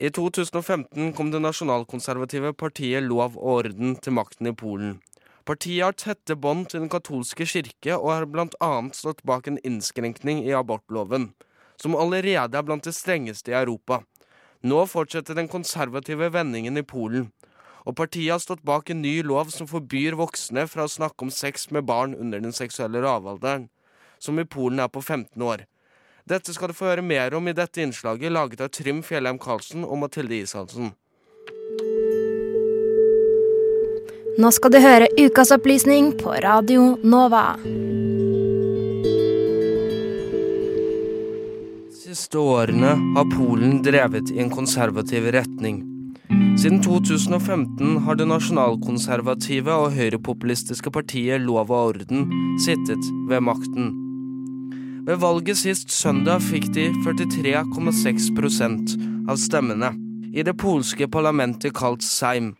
I 0.00 0.08
2015 0.08 1.12
kom 1.12 1.28
det 1.28 1.42
nasjonalkonservative 1.44 2.54
partiet 2.56 3.04
Lov 3.04 3.34
og 3.36 3.48
orden 3.58 3.98
til 4.00 4.14
makten 4.16 4.48
i 4.48 4.52
Polen. 4.56 4.94
Partiet 5.44 5.84
har 5.84 5.92
tette 5.92 6.38
bånd 6.40 6.70
til 6.70 6.80
den 6.80 6.88
katolske 6.88 7.44
kirke 7.44 7.98
og 7.98 8.08
har 8.08 8.24
bl.a. 8.24 8.70
stått 8.96 9.20
bak 9.28 9.50
en 9.50 9.58
innskrenkning 9.60 10.40
i 10.46 10.54
abortloven, 10.56 11.26
som 11.76 11.98
allerede 12.00 12.56
er 12.56 12.64
blant 12.64 12.88
de 12.88 12.94
strengeste 12.96 13.52
i 13.52 13.58
Europa. 13.58 13.98
Nå 14.64 14.86
fortsetter 14.88 15.36
den 15.36 15.52
konservative 15.52 16.30
vendingen 16.32 16.80
i 16.80 16.86
Polen, 16.94 17.28
og 17.84 17.98
partiet 18.00 18.32
har 18.32 18.40
stått 18.40 18.64
bak 18.64 18.88
en 18.88 19.04
ny 19.04 19.18
lov 19.20 19.52
som 19.52 19.68
forbyr 19.68 20.16
voksne 20.16 20.64
fra 20.64 20.88
å 20.88 20.94
snakke 20.94 21.28
om 21.28 21.34
sex 21.42 21.68
med 21.76 21.84
barn 21.84 22.16
under 22.16 22.40
den 22.40 22.56
seksuelle 22.56 23.04
lavalderen, 23.04 23.68
som 24.16 24.40
i 24.40 24.48
Polen 24.48 24.80
er 24.80 24.88
på 24.88 25.04
15 25.04 25.44
år. 25.44 25.68
Dette 26.30 26.52
skal 26.54 26.70
du 26.70 26.76
få 26.78 26.92
høre 26.92 27.02
mer 27.02 27.34
om 27.34 27.48
i 27.50 27.52
dette 27.56 27.80
innslaget, 27.82 28.30
laget 28.30 28.60
av 28.62 28.68
Trym 28.70 29.00
Fjellheim 29.02 29.38
Karlsen 29.42 29.82
og 29.82 29.98
Mathilde 29.98 30.36
Ishansen. 30.38 30.92
Nå 34.38 34.50
skal 34.54 34.70
du 34.70 34.78
høre 34.78 35.08
ukas 35.18 35.50
opplysning 35.56 36.12
på 36.20 36.36
Radio 36.44 36.94
Nova. 37.02 37.56
De 41.90 41.98
siste 41.98 42.38
årene 42.38 42.94
har 43.16 43.26
Polen 43.32 43.80
drevet 43.82 44.30
i 44.30 44.38
en 44.44 44.52
konservativ 44.54 45.26
retning. 45.34 45.82
Siden 46.60 46.78
2015 46.84 48.04
har 48.06 48.20
det 48.20 48.28
nasjonalkonservative 48.30 49.74
og 49.82 49.98
høyrepopulistiske 49.98 50.94
partiet 50.94 51.42
Lov 51.42 51.74
og 51.74 51.96
orden 51.96 52.30
sittet 52.62 53.10
ved 53.26 53.42
makten. 53.50 54.09
Ved 55.06 55.16
valget 55.22 55.56
sist 55.56 55.90
søndag 55.94 56.42
fikk 56.44 56.66
de 56.76 56.90
43,6% 57.06 58.94
av 59.30 59.38
stemmene 59.40 59.94
i 60.36 60.44
det 60.46 60.54
polske 60.60 61.08
parlamentet 61.10 61.72
kalt 61.74 62.04
Seim. 62.04 62.52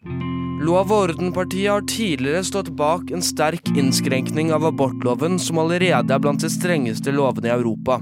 Lov- 0.60 0.90
og 0.92 1.10
ordenpartiet 1.10 1.70
har 1.70 1.84
tidligere 1.88 2.44
stått 2.44 2.72
bak 2.76 3.10
en 3.12 3.22
sterk 3.24 3.70
innskrenkning 3.72 4.52
av 4.52 4.66
abortloven, 4.68 5.38
som 5.40 5.60
allerede 5.62 6.12
er 6.12 6.20
blant 6.20 6.42
de 6.44 6.50
strengeste 6.52 7.12
lovene 7.16 7.48
i 7.48 7.54
Europa. 7.54 8.00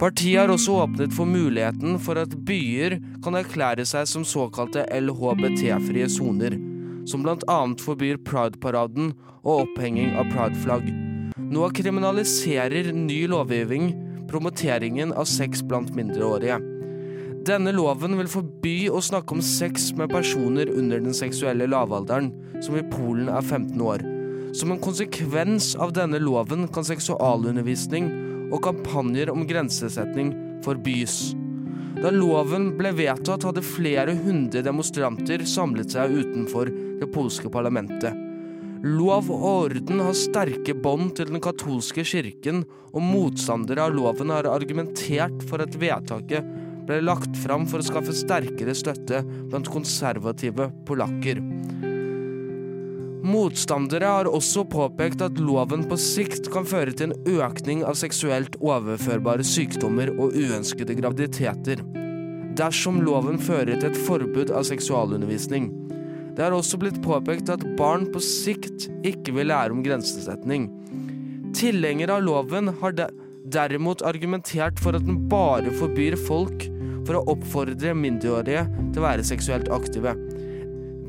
Partiet 0.00 0.40
har 0.40 0.52
også 0.52 0.78
åpnet 0.86 1.12
for 1.16 1.28
muligheten 1.28 1.98
for 2.00 2.20
at 2.20 2.32
byer 2.48 2.98
kan 3.24 3.36
erklære 3.38 3.84
seg 3.88 4.08
som 4.08 4.24
såkalte 4.24 4.86
LHBT-frie 4.88 6.08
soner, 6.12 6.56
som 7.08 7.24
bl.a. 7.24 7.60
forbyr 7.84 8.20
Pride-paraden 8.24 9.12
og 9.42 9.66
opphenging 9.66 10.16
av 10.16 10.32
Pride-flagg. 10.32 11.01
Nå 11.52 11.66
kriminaliserer 11.76 12.86
ny 12.96 13.26
lovgivning 13.28 13.90
promoteringen 14.30 15.10
av 15.12 15.26
sex 15.28 15.60
blant 15.68 15.90
mindreårige. 15.92 16.56
Denne 17.44 17.74
loven 17.76 18.16
vil 18.16 18.30
forby 18.30 18.76
å 18.88 19.02
snakke 19.04 19.36
om 19.36 19.42
sex 19.44 19.90
med 19.98 20.08
personer 20.14 20.70
under 20.72 21.02
den 21.02 21.12
seksuelle 21.12 21.66
lavalderen, 21.68 22.30
som 22.64 22.78
i 22.78 22.84
Polen 22.94 23.28
er 23.28 23.44
15 23.44 23.84
år. 23.84 24.06
Som 24.56 24.72
en 24.72 24.80
konsekvens 24.80 25.74
av 25.76 25.92
denne 25.98 26.22
loven 26.22 26.64
kan 26.72 26.88
seksualundervisning 26.88 28.08
og 28.48 28.62
kampanjer 28.64 29.34
om 29.34 29.44
grensesetning 29.48 30.32
forbys. 30.64 31.34
Da 32.00 32.14
loven 32.14 32.70
ble 32.78 32.96
vedtatt, 32.96 33.44
hadde 33.44 33.66
flere 33.66 34.16
hundre 34.24 34.64
demonstranter 34.64 35.44
samlet 35.44 35.92
seg 35.92 36.16
utenfor 36.22 36.72
det 37.02 37.12
polske 37.12 37.52
parlamentet. 37.52 38.21
Lov 38.82 39.28
og 39.30 39.42
orden 39.46 40.00
har 40.02 40.16
sterke 40.18 40.74
bånd 40.74 41.12
til 41.14 41.28
den 41.30 41.42
katolske 41.42 42.02
kirken, 42.02 42.64
og 42.90 43.04
motstandere 43.06 43.84
av 43.86 43.94
loven 43.94 44.32
har 44.34 44.48
argumentert 44.50 45.44
for 45.46 45.62
at 45.62 45.76
vedtaket 45.78 46.48
ble 46.88 46.98
lagt 47.06 47.36
fram 47.44 47.62
for 47.70 47.78
å 47.78 47.86
skaffe 47.86 48.14
sterkere 48.16 48.74
støtte 48.74 49.20
blant 49.22 49.70
konservative 49.70 50.66
polakker. 50.88 51.38
Motstandere 53.22 54.08
har 54.16 54.26
også 54.26 54.64
påpekt 54.66 55.22
at 55.22 55.38
loven 55.38 55.86
på 55.86 55.94
sikt 56.02 56.50
kan 56.50 56.66
føre 56.66 56.90
til 56.90 57.12
en 57.12 57.38
økning 57.38 57.84
av 57.86 57.94
seksuelt 58.00 58.58
overførbare 58.58 59.46
sykdommer 59.46 60.10
og 60.16 60.34
uønskede 60.34 60.98
graviditeter, 60.98 61.84
dersom 62.58 62.98
loven 63.06 63.38
fører 63.38 63.78
til 63.78 63.92
et 63.92 64.02
forbud 64.08 64.50
av 64.50 64.66
seksualundervisning. 64.66 65.70
Det 66.32 66.44
har 66.44 66.54
også 66.56 66.78
blitt 66.80 67.00
påpekt 67.04 67.50
at 67.52 67.64
barn 67.76 68.06
på 68.12 68.22
sikt 68.24 68.88
ikke 69.04 69.34
vil 69.36 69.50
lære 69.52 69.74
om 69.74 69.82
grensesetning. 69.84 70.70
Tilhengere 71.56 72.16
av 72.16 72.24
loven 72.24 72.72
har 72.80 72.94
de 72.96 73.10
derimot 73.52 74.04
argumentert 74.06 74.80
for 74.80 74.96
at 74.96 75.04
den 75.04 75.26
bare 75.28 75.72
forbyr 75.76 76.16
folk 76.28 76.64
for 77.04 77.18
å 77.18 77.26
oppfordre 77.34 77.92
mindreårige 77.98 78.64
til 78.94 79.02
å 79.02 79.04
være 79.04 79.26
seksuelt 79.26 79.68
aktive. 79.74 80.14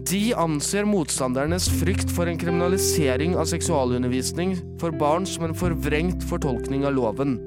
De 0.03 0.33
anser 0.35 0.83
motstandernes 0.89 1.69
frykt 1.79 2.11
for 2.11 2.27
en 2.27 2.39
kriminalisering 2.39 3.37
av 3.39 3.47
seksualundervisning 3.47 4.57
for 4.81 4.91
barn 4.99 5.23
som 5.29 5.47
en 5.47 5.55
forvrengt 5.55 6.25
fortolkning 6.27 6.83
av 6.89 6.97
loven. 6.97 7.37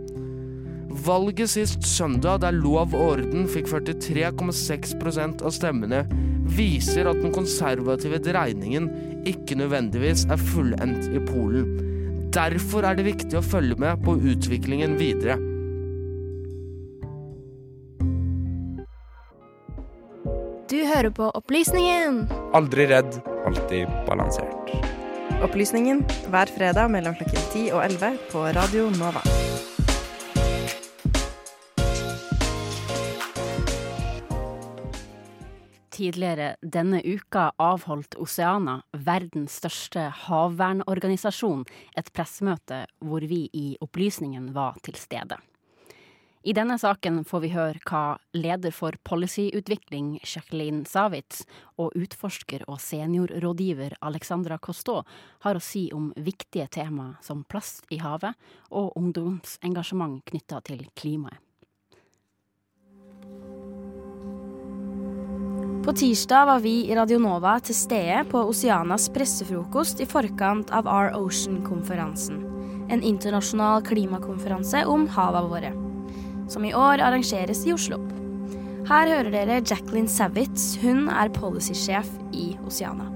Valget 1.05 1.53
sist 1.53 1.85
søndag, 1.85 2.41
der 2.41 2.57
lov 2.57 2.95
og 2.97 3.19
orden 3.19 3.45
fikk 3.53 3.69
43,6 3.69 5.45
av 5.45 5.53
stemmene, 5.53 6.07
viser 6.55 7.09
at 7.11 7.19
den 7.23 7.35
konservative 7.35 8.21
dreiningen 8.23 8.89
ikke 9.27 9.59
nødvendigvis 9.59 10.27
er 10.31 10.41
fullendt 10.41 11.11
i 11.11 11.23
Polen. 11.27 11.75
Derfor 12.35 12.85
er 12.87 12.99
det 12.99 13.07
viktig 13.07 13.39
å 13.39 13.45
følge 13.45 13.79
med 13.81 14.03
på 14.05 14.17
utviklingen 14.17 14.99
videre. 15.01 15.39
Du 20.67 20.79
hører 20.83 21.13
på 21.15 21.31
Opplysningen. 21.39 22.25
Aldri 22.59 22.89
redd, 22.91 23.21
alltid 23.47 23.89
balansert. 24.09 24.75
Opplysningen 25.47 26.03
hver 26.33 26.51
fredag 26.51 26.91
mellom 26.93 27.17
klokken 27.19 27.43
10 27.53 27.71
og 27.77 27.85
11 27.87 28.19
på 28.33 28.47
Radio 28.57 28.91
Nova. 28.99 29.23
Tidligere 35.97 36.57
denne 36.61 36.99
uka 37.01 37.55
avholdt 37.57 38.19
Oceana, 38.21 38.83
verdens 38.93 39.55
største 39.63 40.03
havvernorganisasjon, 40.27 41.63
et 41.97 42.11
pressemøte 42.13 42.83
hvor 43.01 43.25
vi 43.25 43.47
i 43.57 43.79
Opplysningen 43.81 44.51
var 44.53 44.77
til 44.85 44.99
stede. 45.01 45.39
I 46.47 46.53
denne 46.55 46.77
saken 46.79 47.23
får 47.27 47.43
vi 47.43 47.51
høre 47.55 47.81
hva 47.89 48.03
leder 48.37 48.75
for 48.77 48.95
policyutvikling 49.09 50.19
Jacqueline 50.21 50.85
Savitz 50.87 51.47
og 51.81 51.97
utforsker 51.97 52.67
og 52.69 52.77
seniorrådgiver 52.85 53.97
Alexandra 54.05 54.61
Cousteau 54.61 55.01
har 55.49 55.57
å 55.57 55.65
si 55.65 55.89
om 55.97 56.13
viktige 56.29 56.69
tema 56.77 57.15
som 57.25 57.43
plast 57.49 57.89
i 57.89 58.03
havet 58.05 58.37
og 58.69 58.93
ungdomsengasjement 59.01 60.21
knytta 60.29 60.61
til 60.69 60.87
klimaet. 60.95 61.41
På 65.87 65.93
tirsdag 65.93 66.47
var 66.47 66.59
vi 66.59 66.91
i 66.91 66.95
Radionova 66.99 67.53
til 67.63 67.77
stede 67.79 68.25
på 68.27 68.41
Oceanas 68.51 69.05
pressefrokost 69.15 70.01
i 70.03 70.07
forkant 70.11 70.73
av 70.75 70.89
Our 70.91 71.13
Ocean-konferansen. 71.15 72.41
En 72.91 73.05
internasjonal 73.07 73.85
klimakonferanse 73.87 74.83
om 74.91 75.05
hava 75.15 75.45
våre. 75.47 75.71
Som 76.51 76.67
i 76.67 76.75
år 76.75 76.99
arrangeres 77.07 77.63
i 77.71 77.77
Oslo. 77.77 78.01
Her 78.91 79.13
hører 79.15 79.31
dere 79.31 79.61
Jacqueline 79.63 80.11
Savitz. 80.11 80.75
Hun 80.83 81.07
er 81.07 81.31
policysjef 81.31 82.11
i 82.35 82.57
Oceana. 82.67 83.07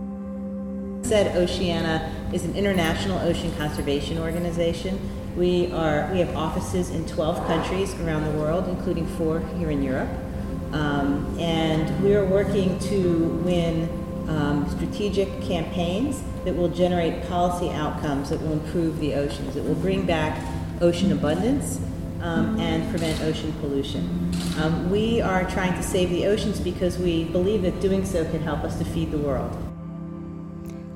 said 1.03 1.37
Oceana 1.37 1.99
is 2.33 2.45
an 2.45 2.55
international 2.55 3.19
ocean 3.27 3.51
conservation 3.59 4.19
organization. 4.19 4.95
We 5.37 5.73
are 5.73 6.09
we 6.13 6.21
have 6.21 6.37
offices 6.37 6.91
in 6.91 7.05
12 7.05 7.47
countries 7.49 7.95
around 8.05 8.23
the 8.31 8.39
world, 8.39 8.69
including 8.69 9.07
four 9.19 9.41
here 9.59 9.71
in 9.71 9.83
Europe. 9.83 10.30
Um, 10.73 11.37
and 11.39 12.03
we 12.05 12.15
are 12.15 12.25
working 12.25 12.79
to 12.91 13.29
win 13.45 13.89
um, 14.29 14.69
strategic 14.71 15.29
campaigns 15.43 16.23
that 16.45 16.57
will 16.57 16.69
generate 16.69 17.29
policy 17.29 17.71
outcomes 17.71 18.31
that 18.31 18.41
will 18.41 18.53
improve 18.53 18.99
the 19.01 19.15
oceans. 19.15 19.57
It 19.57 19.65
will 19.65 19.75
bring 19.75 20.07
back 20.07 20.41
ocean 20.81 21.13
abundance 21.13 21.81
um, 22.23 22.59
and 22.61 22.89
prevent 22.91 23.21
ocean 23.23 23.53
pollution. 23.61 24.31
Um, 24.63 24.91
we 24.91 25.21
are 25.21 25.45
trying 25.51 25.75
to 25.75 25.83
save 25.83 26.11
the 26.11 26.27
oceans 26.27 26.61
because 26.61 26.99
we 26.99 27.25
believe 27.25 27.63
that 27.63 27.81
doing 27.81 28.05
so 28.05 28.25
can 28.25 28.43
help 28.43 28.65
us 28.65 28.79
to 28.79 28.85
feed 28.85 29.11
the 29.11 29.19
world. 29.19 29.57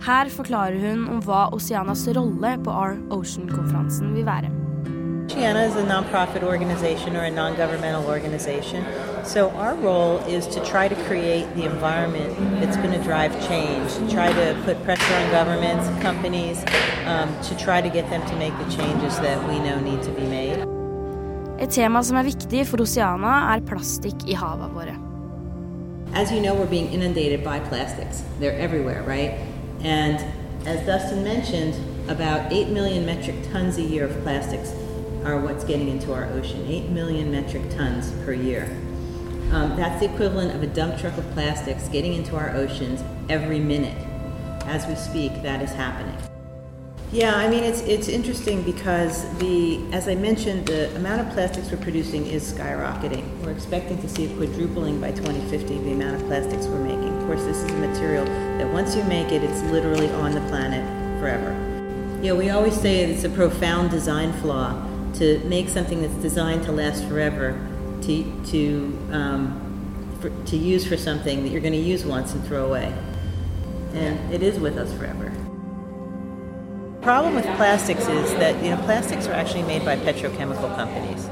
Her 0.01 0.29
forklarer 0.29 0.77
hun 0.81 1.09
om 1.09 1.23
hva 1.25 1.49
Oceanas 1.57 2.05
rolle 2.17 2.59
på 2.65 2.71
Our 2.71 2.99
Ocean-konferansen 3.11 4.15
vil 4.15 4.27
være. 4.27 4.63
Oceana 5.35 5.62
is 5.62 5.75
a 5.75 5.83
nonprofit 5.83 6.44
organization 6.44 7.16
or 7.16 7.25
a 7.25 7.31
non-governmental 7.31 8.07
organization. 8.07 8.87
So 9.25 9.51
our 9.51 9.75
role 9.75 10.18
is 10.29 10.47
to 10.47 10.64
try 10.64 10.87
to 10.87 10.94
create 11.07 11.53
the 11.57 11.64
environment 11.64 12.38
that's 12.61 12.77
going 12.77 12.92
to 12.92 13.03
drive 13.03 13.33
change, 13.49 13.90
try 14.12 14.33
to 14.33 14.57
put 14.64 14.81
pressure 14.85 15.12
on 15.12 15.33
governments, 15.33 15.88
companies, 16.01 16.62
um, 17.07 17.35
to 17.49 17.57
try 17.59 17.81
to 17.81 17.88
get 17.88 18.09
them 18.11 18.25
to 18.31 18.37
make 18.37 18.57
the 18.59 18.77
changes 18.77 19.18
that 19.18 19.42
we 19.49 19.59
know 19.59 19.81
need 19.81 20.05
to 20.05 20.12
be 20.12 20.23
made. 20.23 20.62
Et 21.59 21.68
tema 21.68 22.05
som 22.05 22.16
er 22.16 22.23
viktig 22.23 22.66
for 22.66 22.81
Oceana, 22.81 23.57
er 23.57 23.61
plastikk 23.61 24.29
i 24.29 24.38
havene 24.38 24.70
våre. 24.70 24.94
as 26.14 26.31
you 26.31 26.40
know, 26.40 26.55
we're 26.55 26.70
being 26.70 26.92
inundated 26.92 27.42
by 27.42 27.59
plastics. 27.59 28.23
They're 28.38 28.57
everywhere, 28.57 29.03
right? 29.03 29.33
And 29.83 30.25
as 30.64 30.87
Dustin 30.87 31.25
mentioned, 31.25 31.75
about 32.09 32.53
8 32.53 32.68
million 32.68 33.05
metric 33.05 33.35
tons 33.51 33.79
a 33.79 33.83
year 33.83 34.05
of 34.05 34.23
plastics 34.23 34.70
are 35.25 35.39
what's 35.39 35.65
getting 35.65 35.89
into 35.89 36.13
our 36.13 36.27
ocean. 36.27 36.67
8 36.67 36.91
million 36.91 37.33
metric 37.33 37.63
tons 37.71 38.13
per 38.25 38.33
year. 38.33 38.65
Um, 39.53 39.75
that's 39.77 40.01
the 40.01 40.13
equivalent 40.13 40.55
of 40.55 40.63
a 40.63 40.67
dump 40.67 40.99
truck 40.99 41.17
of 41.17 41.31
plastics 41.33 41.89
getting 41.89 42.15
into 42.15 42.37
our 42.37 42.51
oceans 42.57 43.03
every 43.29 43.59
minute. 43.59 43.97
As 44.67 44.87
we 44.87 44.95
speak, 44.95 45.43
that 45.43 45.63
is 45.63 45.71
happening. 45.71 46.17
Yeah, 47.13 47.37
I 47.37 47.49
mean 47.49 47.63
it's 47.63 47.81
it's 47.83 48.09
interesting 48.09 48.63
because 48.63 49.23
the 49.39 49.81
as 49.93 50.09
I 50.09 50.17
mentioned, 50.17 50.67
the 50.67 50.95
amount 50.97 51.21
of 51.21 51.33
plastics 51.33 51.71
we're 51.71 51.77
producing 51.77 52.27
is 52.27 52.53
skyrocketing. 52.53 53.25
We're 53.41 53.53
expecting 53.53 54.01
to 54.03 54.09
see 54.09 54.25
a 54.25 54.37
quadrupling 54.37 55.01
by 55.01 55.13
2050 55.13 55.79
the 55.79 55.93
amount 55.93 56.21
of 56.21 56.27
plastics 56.27 56.67
we're 56.67 56.83
making. 56.83 57.17
Of 57.17 57.27
course, 57.27 57.45
this 57.45 57.59
is 57.59 57.71
a 57.71 57.75
material 57.75 58.25
that 58.25 58.69
once 58.73 58.97
you 58.97 59.05
make 59.05 59.31
it, 59.31 59.45
it's 59.45 59.63
literally 59.71 60.11
on 60.11 60.33
the 60.33 60.41
planet 60.49 60.83
forever. 61.21 61.53
You 62.21 62.31
know, 62.31 62.37
we 62.37 62.51
always 62.51 62.75
say 62.75 63.05
it's 63.05 63.23
a 63.23 63.29
profound 63.29 63.91
design 63.91 64.33
flaw 64.33 64.73
to 65.14 65.38
make 65.44 65.68
something 65.68 66.03
that's 66.03 66.14
designed 66.14 66.64
to 66.64 66.72
last 66.72 67.05
forever 67.05 67.59
to 68.03 68.44
to 68.46 68.98
um, 69.12 70.16
for, 70.20 70.31
to 70.46 70.57
use 70.57 70.87
for 70.87 70.96
something 70.96 71.42
that 71.42 71.50
you're 71.50 71.61
going 71.61 71.72
to 71.72 71.79
use 71.79 72.05
once 72.05 72.33
and 72.33 72.44
throw 72.46 72.66
away, 72.66 72.92
and 73.92 74.33
it 74.33 74.42
is 74.42 74.59
with 74.59 74.77
us 74.77 74.92
forever. 74.94 75.33
The 76.96 77.03
problem 77.03 77.35
with 77.35 77.44
plastics 77.57 78.09
is 78.09 78.31
that 78.35 78.62
you 78.62 78.70
know 78.70 78.81
plastics 78.83 79.27
are 79.27 79.33
actually 79.33 79.64
made 79.64 79.85
by 79.85 79.96
petrochemical 79.96 80.74
companies. 80.77 81.29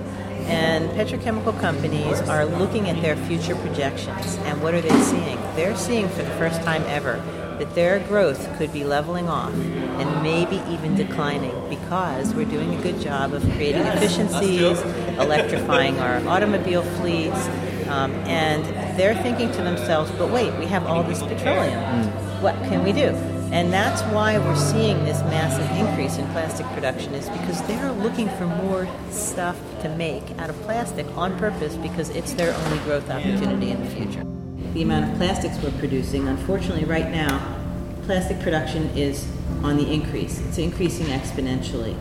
And 0.46 0.90
petrochemical 0.90 1.58
companies 1.60 2.20
are 2.22 2.44
looking 2.44 2.90
at 2.90 3.00
their 3.00 3.16
future 3.16 3.54
projections 3.54 4.36
and 4.38 4.60
what 4.60 4.74
are 4.74 4.80
they 4.80 5.00
seeing? 5.02 5.40
They're 5.54 5.76
seeing 5.76 6.08
for 6.08 6.22
the 6.24 6.30
first 6.30 6.60
time 6.62 6.82
ever 6.88 7.22
that 7.62 7.74
their 7.76 8.00
growth 8.00 8.58
could 8.58 8.72
be 8.72 8.82
leveling 8.82 9.28
off 9.28 9.54
and 9.54 10.22
maybe 10.22 10.56
even 10.68 10.96
declining 10.96 11.54
because 11.68 12.34
we're 12.34 12.44
doing 12.44 12.74
a 12.74 12.82
good 12.82 13.00
job 13.00 13.32
of 13.32 13.42
creating 13.52 13.82
efficiencies 13.82 14.80
electrifying 15.20 15.96
our 16.00 16.16
automobile 16.26 16.82
fleets 16.82 17.46
um, 17.86 18.10
and 18.26 18.64
they're 18.98 19.14
thinking 19.22 19.48
to 19.52 19.62
themselves 19.62 20.10
but 20.12 20.28
wait 20.28 20.52
we 20.58 20.66
have 20.66 20.84
all 20.86 21.04
this 21.04 21.22
petroleum. 21.22 22.08
What 22.42 22.56
can 22.64 22.82
we 22.82 22.92
do? 22.92 23.10
And 23.52 23.72
that's 23.72 24.02
why 24.12 24.38
we're 24.38 24.56
seeing 24.56 25.04
this 25.04 25.20
massive 25.24 25.70
increase 25.78 26.16
in 26.16 26.26
plastic 26.32 26.66
production 26.68 27.14
is 27.14 27.28
because 27.28 27.62
they're 27.68 27.92
looking 27.92 28.28
for 28.30 28.46
more 28.46 28.88
stuff 29.10 29.56
to 29.82 29.88
make 29.90 30.24
out 30.38 30.50
of 30.50 30.60
plastic 30.62 31.06
on 31.16 31.38
purpose 31.38 31.76
because 31.76 32.08
it's 32.08 32.32
their 32.32 32.54
only 32.54 32.78
growth 32.78 33.08
opportunity 33.08 33.70
in 33.70 33.84
the 33.84 33.90
future. 33.90 34.41
The 34.72 34.82
amount 34.82 35.10
of 35.10 35.18
plastics 35.18 35.62
we're 35.62 35.78
producing, 35.78 36.28
unfortunately 36.28 36.84
right 36.84 37.10
now, 37.10 37.58
plastic 38.04 38.40
production 38.40 38.88
is 38.96 39.30
on 39.62 39.76
the 39.76 39.92
increase. 39.92 40.40
It's 40.40 40.56
increasing 40.56 41.06
exponentially. 41.06 41.94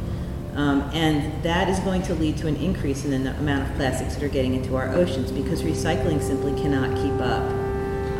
Um, 0.55 0.81
and 0.93 1.43
that 1.43 1.67
is 1.67 1.79
going 1.79 2.01
to 2.03 2.15
lead 2.15 2.37
to 2.37 2.47
an 2.47 2.55
increase 2.55 3.03
in 3.03 3.23
the 3.23 3.31
amount 3.37 3.69
of 3.69 3.75
plastics 3.75 4.15
that 4.15 4.23
are 4.23 4.29
getting 4.29 4.53
into 4.53 4.77
our 4.77 4.87
oceans 4.89 5.33
because 5.33 5.63
recycling 5.63 6.21
simply 6.21 6.53
cannot 6.61 6.95
keep 6.95 7.13
up. 7.19 7.43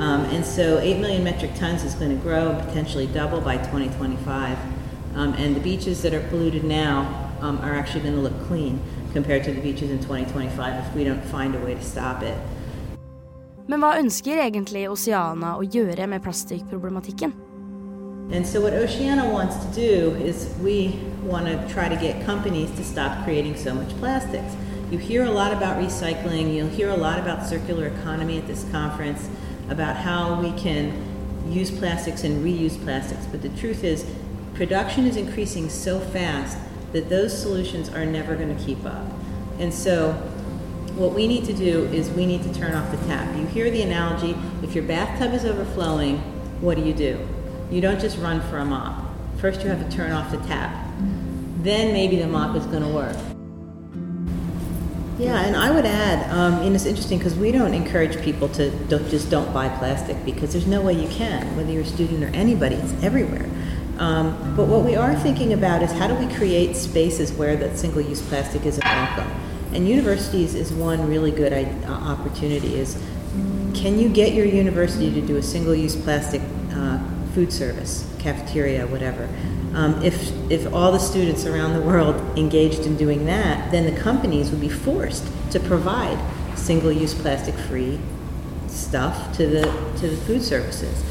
Um, 0.02 0.26
and 0.26 0.46
so 0.46 0.80
8 0.80 1.00
million 1.00 1.24
metric 1.24 1.52
tons 1.56 1.84
is 1.84 1.94
going 1.94 2.16
to 2.16 2.22
grow 2.22 2.52
and 2.52 2.68
potentially 2.68 3.08
double 3.08 3.40
by 3.40 3.56
2025. 3.56 4.58
Um, 5.16 5.34
and 5.34 5.56
the 5.56 5.62
beaches 5.62 6.02
that 6.02 6.14
are 6.14 6.28
polluted 6.28 6.66
now 6.66 7.32
um, 7.40 7.58
are 7.60 7.74
actually 7.74 8.02
going 8.02 8.16
to 8.16 8.22
look 8.22 8.48
clean 8.48 8.82
compared 9.14 9.46
to 9.46 9.54
the 9.54 9.62
beaches 9.62 9.92
in 9.92 10.00
2025 10.00 10.88
if 10.88 10.94
we 10.94 11.06
don't 11.06 11.24
find 11.24 11.56
a 11.56 11.60
way 11.60 11.74
to 11.74 11.82
stop 11.82 12.22
it. 12.22 12.38
Men 13.67 13.82
hva 13.82 13.95
ønsker 14.00 14.41
egentlig 14.41 14.88
Oceana 14.89 15.56
å 15.60 15.65
gjøre 15.65 16.08
med 16.10 16.24
plastikkproblematikken? 16.26 17.34
And 18.32 18.47
so 18.47 18.62
what 18.62 18.74
Oceana 18.74 19.28
wants 19.28 19.58
to 19.58 19.67
do 19.76 20.15
is 20.15 20.54
we 20.62 21.00
want 21.24 21.45
to 21.47 21.74
try 21.74 21.89
to 21.89 21.95
get 21.95 22.26
companies 22.26 22.71
to 22.78 22.84
stop 22.84 23.24
creating 23.26 23.58
so 23.58 23.74
much 23.74 23.89
plastics. 24.00 24.56
You 24.89 24.97
hear 24.97 25.26
a 25.26 25.32
lot 25.32 25.52
about 25.52 25.78
recycling, 25.78 26.54
you'll 26.54 26.69
hear 26.69 26.89
a 26.89 26.97
lot 26.97 27.19
about 27.19 27.45
circular 27.45 27.88
economy 27.88 28.38
at 28.38 28.47
this 28.47 28.65
conference 28.71 29.30
about 29.69 29.97
how 29.97 30.41
we 30.41 30.52
can 30.54 30.93
use 31.47 31.69
plastics 31.71 32.24
and 32.24 32.43
reuse 32.43 32.82
plastics. 32.84 33.26
But 33.26 33.41
the 33.41 33.50
truth 33.50 33.84
is, 33.84 34.06
production 34.54 35.06
is 35.06 35.17
increasing 35.17 35.69
so 35.69 36.00
fast 36.00 36.58
that 36.93 37.10
those 37.10 37.38
solutions 37.38 37.89
are 37.89 38.06
never 38.06 38.36
going 38.36 38.56
to 38.56 38.63
keep 38.63 38.86
up. 38.86 39.06
And 39.60 39.74
so, 39.74 40.15
what 40.95 41.13
we 41.13 41.27
need 41.27 41.45
to 41.45 41.54
do 41.54 41.86
is 41.86 42.10
we 42.12 42.25
need 42.25 42.43
to 42.43 42.54
turn 42.54 42.73
off 42.73 42.91
the 42.91 42.97
tap. 43.08 43.36
You 43.38 43.45
hear 43.47 43.71
the 43.71 43.82
analogy 43.82 44.36
if 44.63 44.75
your 44.75 44.84
bathtub 44.84 45.34
is 45.34 45.45
overflowing, 45.45 46.17
what 46.62 46.77
do 46.77 46.84
you 46.84 46.93
do? 46.93 47.27
You 47.69 47.82
don't 47.82 47.99
just 47.99 48.17
run 48.17 48.41
for 48.49 48.58
a 48.60 48.65
mop. 48.65 49.06
First, 49.39 49.62
you 49.62 49.69
have 49.69 49.84
to 49.88 49.95
turn 49.95 50.12
off 50.12 50.32
the 50.32 50.38
tap. 50.47 50.75
Then 51.58 51.93
maybe 51.93 52.17
the 52.17 52.27
mop 52.27 52.56
is 52.56 52.65
going 52.65 52.84
to 52.84 52.89
work. 52.89 53.15
Yeah, 55.17 55.39
and 55.41 55.56
I 55.56 55.69
would 55.69 55.86
add, 55.86 56.32
um, 56.32 56.62
and 56.63 56.75
it's 56.75 56.86
interesting 56.86 57.19
because 57.19 57.36
we 57.36 57.51
don't 57.51 57.73
encourage 57.73 58.19
people 58.23 58.49
to 58.49 58.71
don't, 58.88 59.08
just 59.10 59.30
don't 59.30 59.54
buy 59.54 59.69
plastic 59.69 60.23
because 60.25 60.51
there's 60.51 60.65
no 60.65 60.82
way 60.82 60.93
you 60.93 61.08
can, 61.10 61.56
whether 61.56 61.71
you're 61.71 61.84
a 61.84 61.86
student 61.86 62.23
or 62.23 62.27
anybody, 62.36 62.75
it's 62.75 63.04
everywhere. 63.04 63.47
Um, 63.99 64.56
but 64.56 64.65
what 64.65 64.84
we 64.84 64.95
are 64.95 65.15
thinking 65.15 65.54
about 65.54 65.84
is 65.84 65.91
how 65.91 66.08
do 66.08 66.15
we 66.15 66.34
create 66.34 66.75
spaces 66.75 67.32
where 67.34 67.56
that 67.56 67.77
single-use 67.77 68.21
plastic 68.23 68.65
isn't 68.65 68.84
welcome? 68.84 69.32
And 69.74 69.88
universities 69.88 70.54
is 70.54 70.74
one 70.74 71.08
really 71.08 71.32
good 71.32 71.54
uh, 71.54 71.88
opportunity. 71.92 72.76
Is 72.76 73.02
can 73.74 73.98
you 73.98 74.10
get 74.10 74.34
your 74.34 74.46
university 74.46 75.14
to 75.14 75.22
do 75.22 75.38
a 75.38 75.44
single-use 75.44 75.96
plastic 75.96 76.42
uh, 76.74 77.00
food 77.34 77.54
service, 77.54 78.14
cafeteria, 78.20 78.86
whatever? 78.88 79.30
Um, 79.74 80.02
if, 80.04 80.32
if 80.52 80.74
all 80.74 80.92
the 80.92 81.00
students 81.00 81.46
around 81.46 81.74
the 81.74 81.82
world 81.82 82.16
engaged 82.38 82.82
in 82.82 82.98
doing 82.98 83.26
that, 83.26 83.72
then 83.72 83.94
the 83.94 84.00
companies 84.02 84.52
would 84.52 84.60
be 84.60 84.68
forced 84.68 85.26
to 85.52 85.60
provide 85.62 86.20
single-use 86.58 87.14
plastic-free 87.14 87.98
stuff 88.68 89.36
to 89.38 89.48
the, 89.48 89.62
to 90.00 90.10
the 90.10 90.18
food 90.26 90.44
services. 90.44 91.04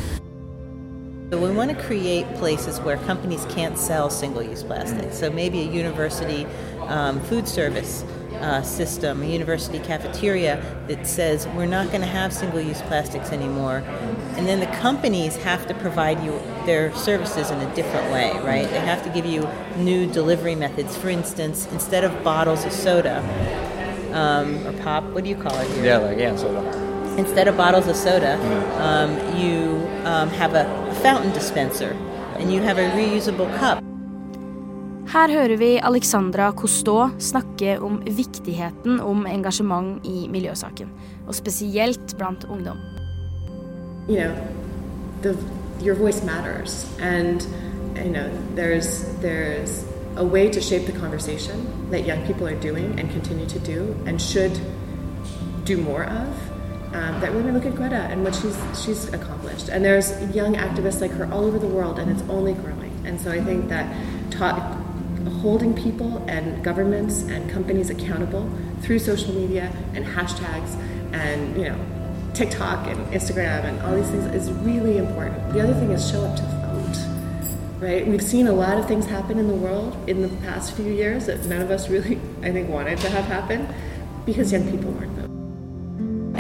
So 1.31 1.39
we 1.39 1.51
want 1.53 1.71
to 1.71 1.83
create 1.85 2.27
places 2.35 2.81
where 2.81 2.99
companies 2.99 3.47
can't 3.47 3.79
sell 3.79 4.11
single-use 4.11 4.65
plastic. 4.65 5.13
So 5.13 5.31
maybe 5.31 5.61
a 5.61 5.71
university 5.71 6.45
um, 6.83 7.21
food 7.21 7.49
service 7.49 8.05
uh, 8.41 8.63
system, 8.63 9.23
a 9.23 9.27
university 9.27 9.79
cafeteria 9.79 10.63
that 10.89 11.07
says 11.07 11.47
we're 11.49 11.67
not 11.67 11.89
going 11.89 12.01
to 12.01 12.07
have 12.07 12.33
single-use 12.33 12.83
plastics 12.83 13.33
anymore, 13.33 13.79
and 14.37 14.47
then 14.47 14.61
the 14.61 14.67
companies 14.79 15.37
have 15.37 15.67
to 15.67 15.75
provide 15.75 16.23
you 16.25 16.41
their 16.67 16.95
services 16.95 17.51
in 17.51 17.61
a 17.61 17.75
different 17.75 18.11
way, 18.13 18.33
right? 18.41 18.69
They 18.71 18.81
have 18.81 19.03
to 19.05 19.11
give 19.11 19.27
you 19.27 19.49
new 19.77 20.11
delivery 20.11 20.55
methods. 20.55 20.97
For 20.97 21.09
instance, 21.09 21.67
instead 21.73 22.05
of 22.05 22.25
bottles 22.25 22.65
of 22.65 22.73
soda 22.73 23.19
um, 24.13 24.67
or 24.67 24.73
pop, 24.83 25.05
what 25.05 25.25
do 25.25 25.31
you 25.31 25.37
call 25.37 25.59
it 25.59 25.71
here? 25.73 25.85
Yeah, 25.85 25.99
like 25.99 26.19
yeah, 26.19 26.37
soda. 26.37 27.17
Instead 27.19 27.49
of 27.49 27.57
bottles 27.57 27.87
of 27.89 27.97
soda, 27.97 28.39
um, 28.81 29.11
you 29.37 29.87
um, 30.05 30.31
have 30.31 30.55
a 30.55 30.95
fountain 31.03 31.33
dispenser, 31.33 31.91
and 32.39 32.53
you 32.53 32.63
have 32.63 32.79
a 32.79 32.89
reusable 32.93 33.55
cup. 33.59 33.85
Her 35.11 35.27
hører 35.29 35.57
vi 35.59 35.69
Alexandra 35.83 36.53
Cousteau 36.53 37.09
snakke 37.19 37.73
om 37.83 37.97
viktigheten 38.07 39.01
om 39.03 39.25
engasjement 39.27 40.05
i 40.07 40.29
miljøsaken, 40.31 40.93
og 41.27 41.35
spesielt 41.35 42.15
blant 42.19 42.45
ungdom. 42.45 42.79
You 44.09 44.21
know, 44.21 44.35
the, 45.23 45.35
your 45.83 45.97
voice 45.97 46.23
matters, 46.23 46.87
and 47.01 47.43
you 47.97 48.13
know 48.13 48.31
there's 48.55 49.03
there's 49.21 49.85
a 50.17 50.25
way 50.25 50.49
to 50.49 50.61
shape 50.61 50.87
the 50.87 50.99
conversation 51.01 51.67
that 51.91 52.07
young 52.07 52.23
people 52.27 52.47
are 52.47 52.61
doing 52.63 53.01
and 53.01 53.11
continue 53.11 53.49
to 53.49 53.59
do 53.59 53.95
and 54.07 54.21
should 54.23 54.61
do 55.65 55.77
more 55.77 56.05
of. 56.05 56.29
Um, 56.95 57.21
that 57.21 57.35
we 57.35 57.43
look 57.51 57.67
at 57.67 57.75
Greta 57.75 58.07
and 58.13 58.23
what 58.23 58.35
she's 58.35 58.59
she's 58.85 59.13
accomplished, 59.13 59.71
and 59.73 59.85
there's 59.85 60.13
young 60.37 60.55
activists 60.55 61.01
like 61.01 61.11
her 61.19 61.27
all 61.33 61.45
over 61.45 61.59
the 61.59 61.73
world, 61.79 61.99
and 61.99 62.09
it's 62.13 62.23
only 62.29 62.53
growing. 62.53 62.93
And 63.05 63.21
so 63.21 63.33
I 63.33 63.41
think 63.41 63.69
that 63.69 63.87
taught 64.31 64.80
holding 65.41 65.75
people 65.75 66.25
and 66.29 66.63
governments 66.65 67.23
and 67.23 67.51
companies 67.51 67.91
accountable 67.91 68.51
through 68.81 68.99
social 68.99 69.35
media 69.35 69.73
and 69.95 70.05
hashtags 70.05 70.75
and 71.13 71.57
you 71.57 71.69
know 71.69 71.79
TikTok 72.35 72.87
and 72.87 72.99
Instagram 73.09 73.65
and 73.65 73.81
all 73.83 73.97
these 73.97 74.09
things 74.09 74.27
is 74.35 74.51
really 74.63 74.99
important. 74.99 75.53
The 75.53 75.61
other 75.61 75.75
thing 75.75 75.91
is 75.91 76.09
show 76.09 76.25
up 76.25 76.37
to 76.37 76.43
vote. 76.43 77.81
Right? 77.81 78.07
We've 78.07 78.23
seen 78.23 78.47
a 78.47 78.53
lot 78.53 78.79
of 78.79 78.87
things 78.87 79.07
happen 79.07 79.39
in 79.39 79.49
the 79.49 79.55
world 79.55 79.97
in 80.09 80.23
the 80.23 80.29
past 80.47 80.75
few 80.75 80.93
years 80.93 81.27
that 81.27 81.45
none 81.47 81.61
of 81.63 81.71
us 81.71 81.89
really 81.89 82.21
I 82.43 82.53
think 82.53 82.69
wanted 82.69 82.99
to 82.99 83.11
have 83.11 83.25
happen 83.25 83.69
because 84.25 84.53
young 84.53 84.71
people 84.71 84.93
weren't. 84.93 85.20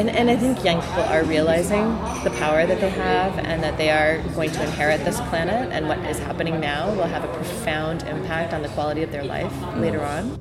And, 0.00 0.08
and 0.08 0.30
I 0.30 0.36
think 0.36 0.64
young 0.64 0.80
people 0.80 1.02
are 1.02 1.24
realizing 1.24 1.84
the 2.24 2.30
power 2.40 2.64
that 2.64 2.80
they 2.80 2.88
have 2.88 3.36
and 3.36 3.62
that 3.62 3.76
they 3.76 3.90
are 3.90 4.22
going 4.34 4.50
to 4.50 4.62
inherit 4.62 5.04
this 5.04 5.20
planet 5.28 5.68
and 5.72 5.88
what 5.88 5.98
is 6.08 6.18
happening 6.18 6.58
now 6.58 6.88
will 6.94 7.04
have 7.04 7.22
a 7.22 7.28
profound 7.34 8.04
impact 8.04 8.54
on 8.54 8.62
the 8.62 8.68
quality 8.68 9.02
of 9.02 9.12
their 9.12 9.24
life 9.24 9.52
later 9.76 10.00
on. 10.00 10.32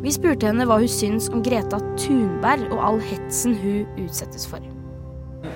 Vi 0.00 0.12
spurte 0.14 0.48
henne 0.48 0.64
hva 0.64 0.80
hun 0.80 0.88
syns 0.88 1.28
om 1.28 1.44
Greta 1.44 1.82
Thunberg 2.00 2.72
og 2.72 2.80
all 2.80 3.00
hetsen 3.12 3.60
hun 3.60 3.84
utsettes 4.00 4.48
for. 4.48 4.77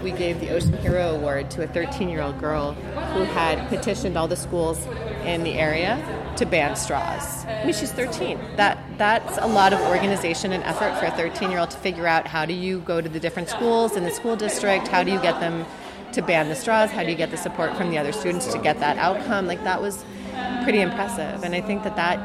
We 0.02 0.12
gave 0.12 0.40
the 0.40 0.50
Ocean 0.50 0.76
Hero 0.78 1.14
Award 1.14 1.50
to 1.52 1.62
a 1.62 1.66
13 1.66 2.08
year 2.08 2.22
old 2.22 2.38
girl 2.38 2.72
who 2.72 3.24
had 3.24 3.68
petitioned 3.68 4.16
all 4.16 4.28
the 4.28 4.36
schools 4.36 4.84
in 5.24 5.42
the 5.44 5.54
area 5.54 5.96
to 6.36 6.46
ban 6.46 6.76
straws. 6.76 7.44
I 7.46 7.64
mean, 7.64 7.74
she's 7.74 7.92
13. 7.92 8.38
That 8.56 8.78
that's 8.98 9.38
a 9.38 9.46
lot 9.46 9.72
of 9.72 9.80
organization 9.80 10.52
and 10.52 10.62
effort 10.64 10.98
for 10.98 11.06
a 11.06 11.10
13 11.12 11.50
year 11.50 11.60
old 11.60 11.70
to 11.70 11.76
figure 11.78 12.06
out 12.06 12.26
how 12.26 12.44
do 12.44 12.54
you 12.54 12.80
go 12.80 13.00
to 13.00 13.08
the 13.08 13.20
different 13.20 13.48
schools 13.48 13.96
in 13.96 14.04
the 14.04 14.10
school 14.10 14.36
district, 14.36 14.88
how 14.88 15.02
do 15.02 15.10
you 15.10 15.20
get 15.20 15.40
them 15.40 15.64
to 16.12 16.22
ban 16.22 16.48
the 16.48 16.54
straws, 16.54 16.90
how 16.90 17.02
do 17.02 17.10
you 17.10 17.16
get 17.16 17.30
the 17.30 17.36
support 17.36 17.76
from 17.76 17.90
the 17.90 17.98
other 17.98 18.12
students 18.12 18.52
to 18.52 18.58
get 18.58 18.78
that 18.80 18.98
outcome. 18.98 19.46
Like 19.46 19.62
that 19.64 19.80
was 19.80 20.04
pretty 20.62 20.80
impressive, 20.80 21.42
and 21.42 21.54
I 21.54 21.60
think 21.60 21.82
that 21.84 21.96
that 21.96 22.20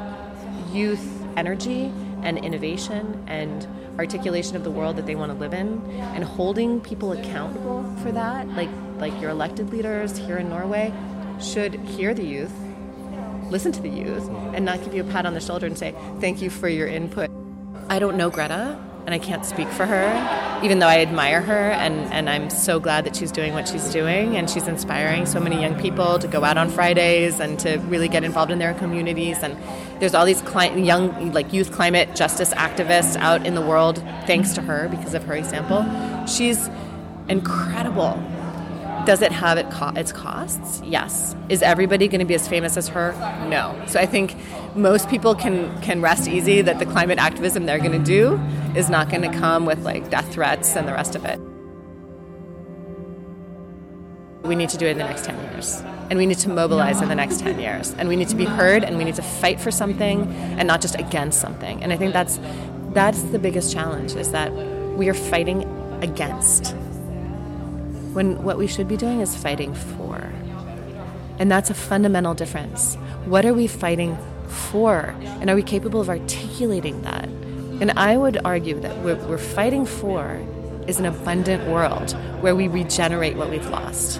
youth 0.72 1.06
energy 1.36 1.92
and 2.24 2.38
innovation 2.38 3.24
and 3.28 3.68
articulation 3.98 4.56
of 4.56 4.64
the 4.64 4.72
world 4.72 4.96
that 4.96 5.06
they 5.06 5.16
want 5.16 5.32
to 5.32 5.38
live 5.38 5.54
in 5.54 5.82
and 6.16 6.24
holding 6.24 6.80
people 6.82 7.12
accountable 7.12 7.84
for 8.02 8.12
that 8.12 8.48
like 8.50 8.70
like 8.98 9.20
your 9.22 9.30
elected 9.30 9.70
leaders 9.70 10.18
here 10.18 10.38
in 10.38 10.50
Norway 10.50 10.94
should 11.40 11.76
hear 11.76 12.14
the 12.14 12.26
youth 12.26 12.54
listen 13.50 13.72
to 13.72 13.82
the 13.82 13.90
youth 13.90 14.28
and 14.54 14.66
not 14.66 14.84
give 14.84 14.94
you 14.94 15.02
a 15.02 15.06
pat 15.06 15.26
on 15.26 15.34
the 15.34 15.40
shoulder 15.40 15.66
and 15.66 15.78
say 15.78 15.96
thank 16.20 16.42
you 16.42 16.50
for 16.50 16.68
your 16.68 16.88
input. 16.88 17.30
I 17.90 18.00
don't 18.00 18.18
know 18.18 18.30
Greta 18.30 18.78
and 19.08 19.16
I 19.16 19.20
can't 19.20 19.46
speak 19.46 19.70
for 19.70 19.86
her 19.86 20.60
even 20.62 20.80
though 20.80 20.88
I 20.88 21.00
admire 21.00 21.40
her 21.42 21.72
and, 21.72 22.12
and 22.12 22.30
I'm 22.30 22.50
so 22.50 22.78
glad 22.78 23.06
that 23.06 23.16
she's 23.16 23.32
doing 23.32 23.54
what 23.54 23.66
she's 23.66 23.90
doing 23.90 24.36
and 24.36 24.50
she's 24.50 24.68
inspiring 24.68 25.26
so 25.26 25.40
many 25.40 25.62
young 25.62 25.80
people 25.80 26.20
to 26.20 26.28
go 26.28 26.44
out 26.44 26.58
on 26.58 26.70
Fridays 26.70 27.40
and 27.40 27.58
to 27.60 27.78
really 27.88 28.10
get 28.10 28.26
involved 28.26 28.52
in 28.52 28.60
their 28.60 28.74
communities 28.74 29.38
and 29.44 29.58
there's 30.02 30.14
all 30.14 30.26
these 30.26 30.42
cli- 30.42 30.82
young 30.82 31.32
like 31.32 31.54
youth 31.54 31.72
climate 31.72 32.18
justice 32.18 32.54
activists 32.56 33.16
out 33.16 33.48
in 33.48 33.56
the 33.56 33.62
world 33.62 33.98
thanks 34.26 34.54
to 34.54 34.62
her 34.62 34.90
because 34.90 35.14
of 35.14 35.24
her 35.24 35.36
example. 35.36 35.86
She's 36.28 36.70
incredible 37.30 38.22
does 39.08 39.22
it 39.22 39.32
have 39.32 39.58
it 39.58 39.72
co- 39.72 39.94
its 39.96 40.12
costs? 40.12 40.82
Yes. 40.86 41.34
Is 41.48 41.64
everybody 41.64 42.10
going 42.10 42.20
to 42.20 42.26
be 42.26 42.36
as 42.36 42.46
famous 42.46 42.76
as 42.76 42.90
her? 42.90 43.14
No. 43.48 43.74
So 43.88 44.02
i 44.02 44.06
think 44.06 44.36
most 44.76 45.10
people 45.10 45.34
can 45.34 45.56
can 45.82 46.02
rest 46.02 46.28
easy 46.28 46.62
that 46.62 46.78
the 46.78 46.86
climate 46.86 47.18
activism 47.18 47.66
they're 47.66 47.80
going 47.80 47.98
to 48.04 48.12
do 48.18 48.38
is 48.76 48.90
not 48.90 49.10
going 49.10 49.22
to 49.22 49.32
come 49.40 49.66
with 49.66 49.80
like 49.86 50.10
death 50.10 50.30
threats 50.34 50.76
and 50.76 50.86
the 50.86 50.92
rest 50.92 51.16
of 51.16 51.24
it. 51.24 51.40
We 54.46 54.56
need 54.56 54.70
to 54.70 54.78
do 54.78 54.86
it 54.86 54.92
in 54.92 54.98
the 54.98 55.06
next 55.06 55.24
10 55.26 55.42
years. 55.52 55.82
And 56.10 56.20
we 56.20 56.26
need 56.26 56.40
to 56.40 56.50
mobilize 56.50 57.02
in 57.02 57.08
the 57.08 57.16
next 57.16 57.40
10 57.40 57.60
years. 57.60 57.94
And 57.98 58.08
we 58.10 58.16
need 58.16 58.30
to 58.30 58.36
be 58.36 58.46
heard 58.46 58.84
and 58.84 58.98
we 58.98 59.04
need 59.04 59.16
to 59.16 59.22
fight 59.22 59.60
for 59.60 59.72
something 59.72 60.28
and 60.60 60.68
not 60.68 60.82
just 60.82 60.96
against 60.96 61.40
something. 61.40 61.82
And 61.82 61.94
i 61.94 61.98
think 61.98 62.12
that's 62.12 62.40
that's 62.94 63.22
the 63.36 63.40
biggest 63.40 63.72
challenge 63.72 64.16
is 64.16 64.32
that 64.32 64.52
we 65.00 65.08
are 65.08 65.20
fighting 65.32 65.64
against 66.04 66.76
when 68.18 68.44
what 68.44 68.58
we 68.58 68.66
should 68.66 68.88
be 68.88 68.98
doing 68.98 69.22
is 69.22 69.36
fighting 69.36 69.74
for 69.76 70.16
and 71.38 71.52
that's 71.52 71.70
a 71.70 71.74
fundamental 71.76 72.34
difference 72.34 72.96
what 73.34 73.46
are 73.46 73.54
we 73.54 73.68
fighting 73.68 74.18
for 74.48 75.14
and 75.40 75.52
are 75.52 75.56
we 75.56 75.62
capable 75.62 76.02
of 76.02 76.10
articulating 76.10 77.00
that 77.04 77.26
and 77.80 77.92
i 77.92 78.18
would 78.18 78.40
argue 78.44 78.80
that 78.80 78.98
what 79.06 79.22
we're 79.30 79.38
fighting 79.38 79.86
for 79.86 80.42
is 80.88 81.00
an 81.00 81.06
abundant 81.06 81.62
world 81.70 82.14
where 82.42 82.56
we 82.56 82.68
regenerate 82.68 83.38
what 83.38 83.52
we've 83.52 83.70
lost 83.70 84.20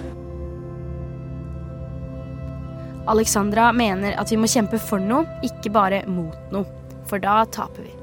Alexandra 3.08 3.72
mener 3.72 4.12
at 4.20 4.30
vi 4.30 4.36
må 4.36 4.46
kjempe 4.52 4.78
for 4.78 5.00
noe, 5.00 5.24
ikke 5.42 5.70
bare 5.72 6.02
mot 6.06 6.52
noe. 6.52 6.66
For 7.08 7.18
da 7.18 7.46
taper 7.46 7.86
vi. 7.86 7.94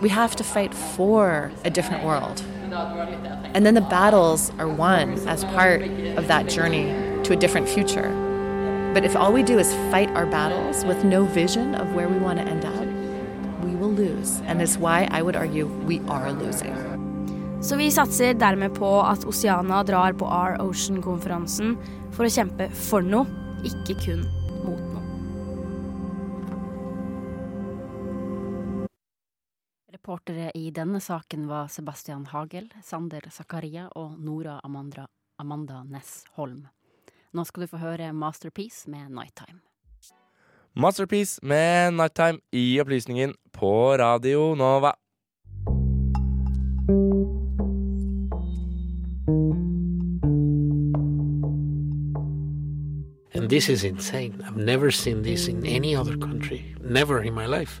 We 0.00 0.08
have 0.08 0.36
to 0.36 0.44
fight 0.44 0.72
for 0.72 1.50
a 1.64 1.70
different 1.70 2.04
world. 2.04 2.44
And 2.72 3.66
then 3.66 3.74
the 3.74 3.82
battles 3.82 4.50
are 4.58 4.68
won 4.68 5.18
as 5.28 5.44
part 5.44 5.82
of 6.16 6.26
that 6.28 6.48
journey 6.48 6.86
to 7.24 7.32
a 7.32 7.36
different 7.36 7.68
future. 7.68 8.08
But 8.94 9.04
if 9.04 9.14
all 9.14 9.32
we 9.32 9.42
do 9.42 9.58
is 9.58 9.72
fight 9.90 10.08
our 10.10 10.26
battles 10.26 10.84
with 10.84 11.04
no 11.04 11.24
vision 11.24 11.74
of 11.74 11.94
where 11.94 12.08
we 12.08 12.18
want 12.18 12.38
to 12.38 12.44
end 12.44 12.64
up, 12.64 12.86
we 13.64 13.74
will 13.74 13.92
lose. 13.92 14.40
And 14.46 14.62
it's 14.62 14.76
why 14.78 15.06
I 15.10 15.22
would 15.22 15.36
argue 15.36 15.66
we 15.66 16.00
are 16.08 16.32
losing. 16.32 16.74
Så 17.62 17.76
vi 17.76 17.90
satser 17.90 18.34
dermed 18.34 18.74
på 18.74 19.00
at 19.00 19.24
Oceana 19.24 19.82
drar 19.82 20.12
på 20.12 20.26
Our 20.26 20.56
Ocean-konferansen 20.60 21.76
for 22.10 22.26
å 22.26 22.32
kjempe 22.32 22.66
for 22.74 23.02
noe, 23.06 23.26
ikke 23.62 23.94
kun 24.02 24.24
Reportere 30.02 30.50
i 30.58 30.70
denne 30.74 30.98
saken 30.98 31.44
var 31.46 31.68
Sebastian 31.70 32.24
Hagel, 32.26 32.64
Sander 32.82 33.22
Zakaria 33.30 33.84
og 33.94 34.16
Nora 34.18 34.56
Amanda, 34.66 35.04
Amanda 35.38 35.84
Ness 35.86 36.24
Holm. 36.34 36.64
Nå 37.30 37.44
skal 37.46 37.62
du 37.62 37.68
få 37.70 37.78
høre 37.78 38.08
Masterpiece 38.12 38.90
med 38.90 39.12
Nighttime. 39.14 39.60
Masterpiece 40.74 41.38
med 41.46 41.94
Nighttime 41.94 42.42
i 42.50 42.80
opplysningen 42.80 43.36
på 43.52 43.94
Radio 43.94 44.56
Nova. 44.58 44.90
And 53.34 53.48
this 53.48 53.68
is 53.68 53.84
insane. 53.84 54.42
I've 54.44 54.56
never 54.56 54.90
seen 54.90 55.22
this 55.22 55.46
in 55.46 55.64
any 55.64 55.94
other 55.94 56.16
country. 56.16 56.74
Never 56.80 57.22
in 57.22 57.34
my 57.34 57.46
life. 57.46 57.80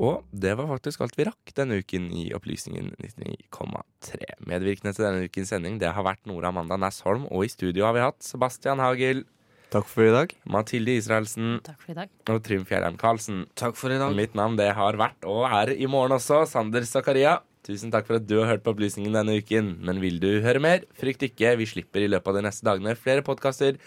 Og 0.00 0.22
det 0.32 0.54
var 0.56 0.70
faktisk 0.70 1.02
alt 1.04 1.18
vi 1.18 1.26
rakk 1.28 1.52
denne 1.56 1.78
uken 1.82 2.08
i 2.16 2.30
Opplysningen 2.36 2.94
99,3. 3.02 4.18
Medvirkende 4.48 4.94
til 4.96 5.04
denne 5.06 5.28
ukens 5.28 5.52
sending 5.52 5.78
det 5.82 5.92
har 5.92 6.06
vært 6.06 6.24
Nora 6.28 6.50
Amanda 6.52 6.78
Næssholm, 6.80 7.26
og 7.28 7.44
i 7.44 7.52
studio 7.52 7.86
har 7.88 7.96
vi 7.96 8.04
hatt 8.04 8.24
Sebastian 8.24 8.82
Hagel. 8.82 9.24
Takk 9.72 9.88
for 9.88 10.04
i 10.04 10.12
dag. 10.12 10.34
Mathilde 10.52 10.96
Israelsen. 11.00 11.54
Takk 11.64 11.80
for 11.80 11.94
i 11.94 11.96
dag. 12.02 12.12
Og 12.32 12.42
Trym 12.44 12.66
Fjellheim 12.68 12.98
Karlsen. 13.00 13.46
Takk 13.56 13.78
for 13.80 13.92
i 13.92 14.00
dag. 14.00 14.12
Mitt 14.16 14.36
navn 14.36 14.58
det 14.60 14.68
har 14.76 14.98
vært, 15.00 15.24
og 15.28 15.46
er 15.48 15.72
i 15.76 15.88
morgen 15.88 16.18
også, 16.18 16.42
Sander 16.50 16.84
Zakaria. 16.88 17.38
Tusen 17.64 17.92
takk 17.94 18.08
for 18.08 18.18
at 18.18 18.26
du 18.26 18.40
har 18.40 18.50
hørt 18.50 18.64
på 18.64 18.74
Opplysningen 18.74 19.14
denne 19.14 19.38
uken. 19.38 19.76
Men 19.86 20.02
vil 20.02 20.18
du 20.20 20.28
høre 20.44 20.60
mer? 20.60 20.84
Frykt 20.98 21.24
ikke, 21.28 21.54
vi 21.60 21.68
slipper 21.70 22.04
i 22.04 22.10
løpet 22.10 22.32
av 22.32 22.40
de 22.40 22.44
neste 22.48 22.66
dagene 22.68 22.96
flere 22.98 23.24
podkaster 23.24 23.78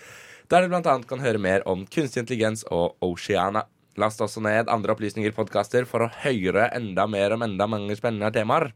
der 0.51 0.61
du 0.61 0.69
bl.a. 0.69 0.97
kan 1.09 1.21
høre 1.23 1.41
mer 1.41 1.63
om 1.69 1.85
kunstig 1.89 2.21
intelligens 2.21 2.65
og 2.73 2.99
Oceana. 3.03 3.65
Last 4.01 4.21
også 4.23 4.43
ned 4.43 4.71
andre 4.71 4.95
opplysninger 4.95 5.35
podkaster 5.35 5.87
for 5.89 6.05
å 6.05 6.11
høre 6.23 6.69
enda 6.75 7.07
mer 7.07 7.35
om 7.35 7.45
enda 7.45 7.67
mange 7.69 7.95
spennende 7.97 8.31
temaer. 8.35 8.71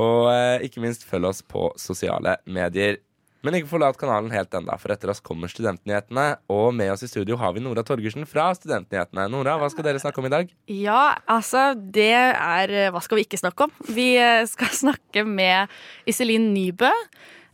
Og 0.00 0.30
eh, 0.32 0.64
ikke 0.66 0.82
minst 0.82 1.04
følg 1.06 1.28
oss 1.28 1.42
på 1.46 1.68
sosiale 1.80 2.38
medier. 2.46 3.02
Men 3.44 3.58
ikke 3.58 3.68
forlat 3.74 3.98
kanalen 4.00 4.32
helt 4.32 4.54
enda, 4.56 4.78
for 4.80 4.94
etter 4.94 5.10
oss 5.12 5.20
kommer 5.20 5.50
Studentnyhetene. 5.52 6.38
Og 6.48 6.70
med 6.72 6.94
oss 6.94 7.04
i 7.04 7.10
studio 7.10 7.36
har 7.36 7.52
vi 7.52 7.60
Nora 7.60 7.84
Torgersen 7.84 8.24
fra 8.28 8.46
Studentnyhetene. 8.56 9.26
Nora, 9.28 9.58
hva 9.60 9.68
skal 9.68 9.84
dere 9.84 10.00
snakke 10.00 10.22
om 10.22 10.30
i 10.30 10.32
dag? 10.32 10.54
Ja, 10.72 11.18
altså, 11.28 11.74
det 11.76 12.14
er 12.16 12.72
Hva 12.94 13.04
skal 13.04 13.20
vi 13.20 13.26
ikke 13.28 13.42
snakke 13.42 13.68
om? 13.68 13.74
Vi 13.92 14.14
eh, 14.16 14.46
skal 14.48 14.72
snakke 14.86 15.26
med 15.28 15.72
Iselin 16.08 16.54
Nybø. 16.56 16.90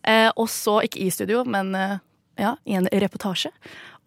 Eh, 0.07 0.31
og 0.31 0.47
så, 0.49 0.79
ikke 0.87 1.03
i 1.03 1.11
studio, 1.13 1.43
men 1.43 1.75
eh, 1.75 1.99
ja, 2.39 2.55
i 2.65 2.77
en 2.79 2.89
reportasje. 2.93 3.51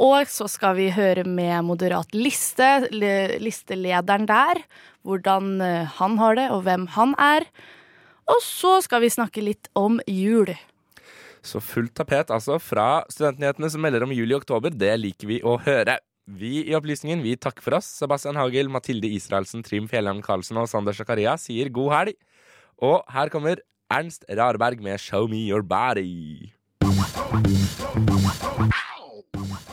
Og 0.01 0.29
så 0.31 0.47
skal 0.49 0.77
vi 0.77 0.89
høre 0.93 1.25
med 1.27 1.65
Moderat 1.67 2.13
liste, 2.15 2.87
listelederen 2.91 4.27
der. 4.29 4.63
Hvordan 5.03 5.57
eh, 5.61 5.89
han 5.99 6.17
har 6.21 6.37
det, 6.39 6.49
og 6.55 6.63
hvem 6.67 6.87
han 6.95 7.15
er. 7.19 7.47
Og 8.31 8.39
så 8.43 8.77
skal 8.85 9.03
vi 9.03 9.11
snakke 9.11 9.43
litt 9.43 9.67
om 9.75 9.99
jul. 10.07 10.53
Så 11.43 11.59
fullt 11.59 11.91
tapet 11.97 12.31
altså 12.31 12.55
fra 12.63 13.03
Studentnyhetene 13.11 13.69
som 13.69 13.83
melder 13.83 14.05
om 14.05 14.15
juli 14.15 14.35
og 14.35 14.45
oktober. 14.45 14.71
Det 14.71 14.95
liker 15.01 15.27
vi 15.27 15.41
å 15.43 15.57
høre. 15.65 15.99
Vi 16.23 16.61
i 16.69 16.75
Opplysningen 16.77 17.19
vi 17.19 17.35
takker 17.35 17.65
for 17.65 17.75
oss. 17.81 17.89
Sebastian 17.99 18.39
Hagel, 18.39 18.71
Mathilde 18.71 19.11
Israelsen, 19.11 19.63
Trym 19.65 19.89
Fjellheim 19.91 20.23
Karlsen 20.23 20.61
og 20.61 20.69
Sander 20.71 20.95
Zakaria 20.95 21.35
sier 21.35 21.67
god 21.73 21.91
helg. 21.97 22.17
Og 22.79 23.03
her 23.11 23.31
kommer 23.33 23.59
Ernst 23.91 24.23
Rarberg 24.31 24.79
med 24.81 24.99
'Show 24.99 25.27
Me 25.27 25.43
Your 25.43 25.61
Body'. 25.61 26.62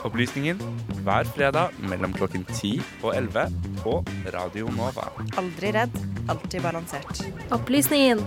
Opplysningen 0.01 0.57
hver 1.05 1.27
fredag 1.35 1.75
mellom 1.89 2.13
klokken 2.13 2.45
10 2.49 2.79
og 3.03 3.11
11 3.15 3.43
på 3.83 3.93
Radio 4.33 4.71
Nova. 4.77 5.11
Aldri 5.37 5.69
redd, 5.75 5.99
alltid 6.29 6.65
balansert. 6.65 7.21
Opplysningen. 7.53 8.23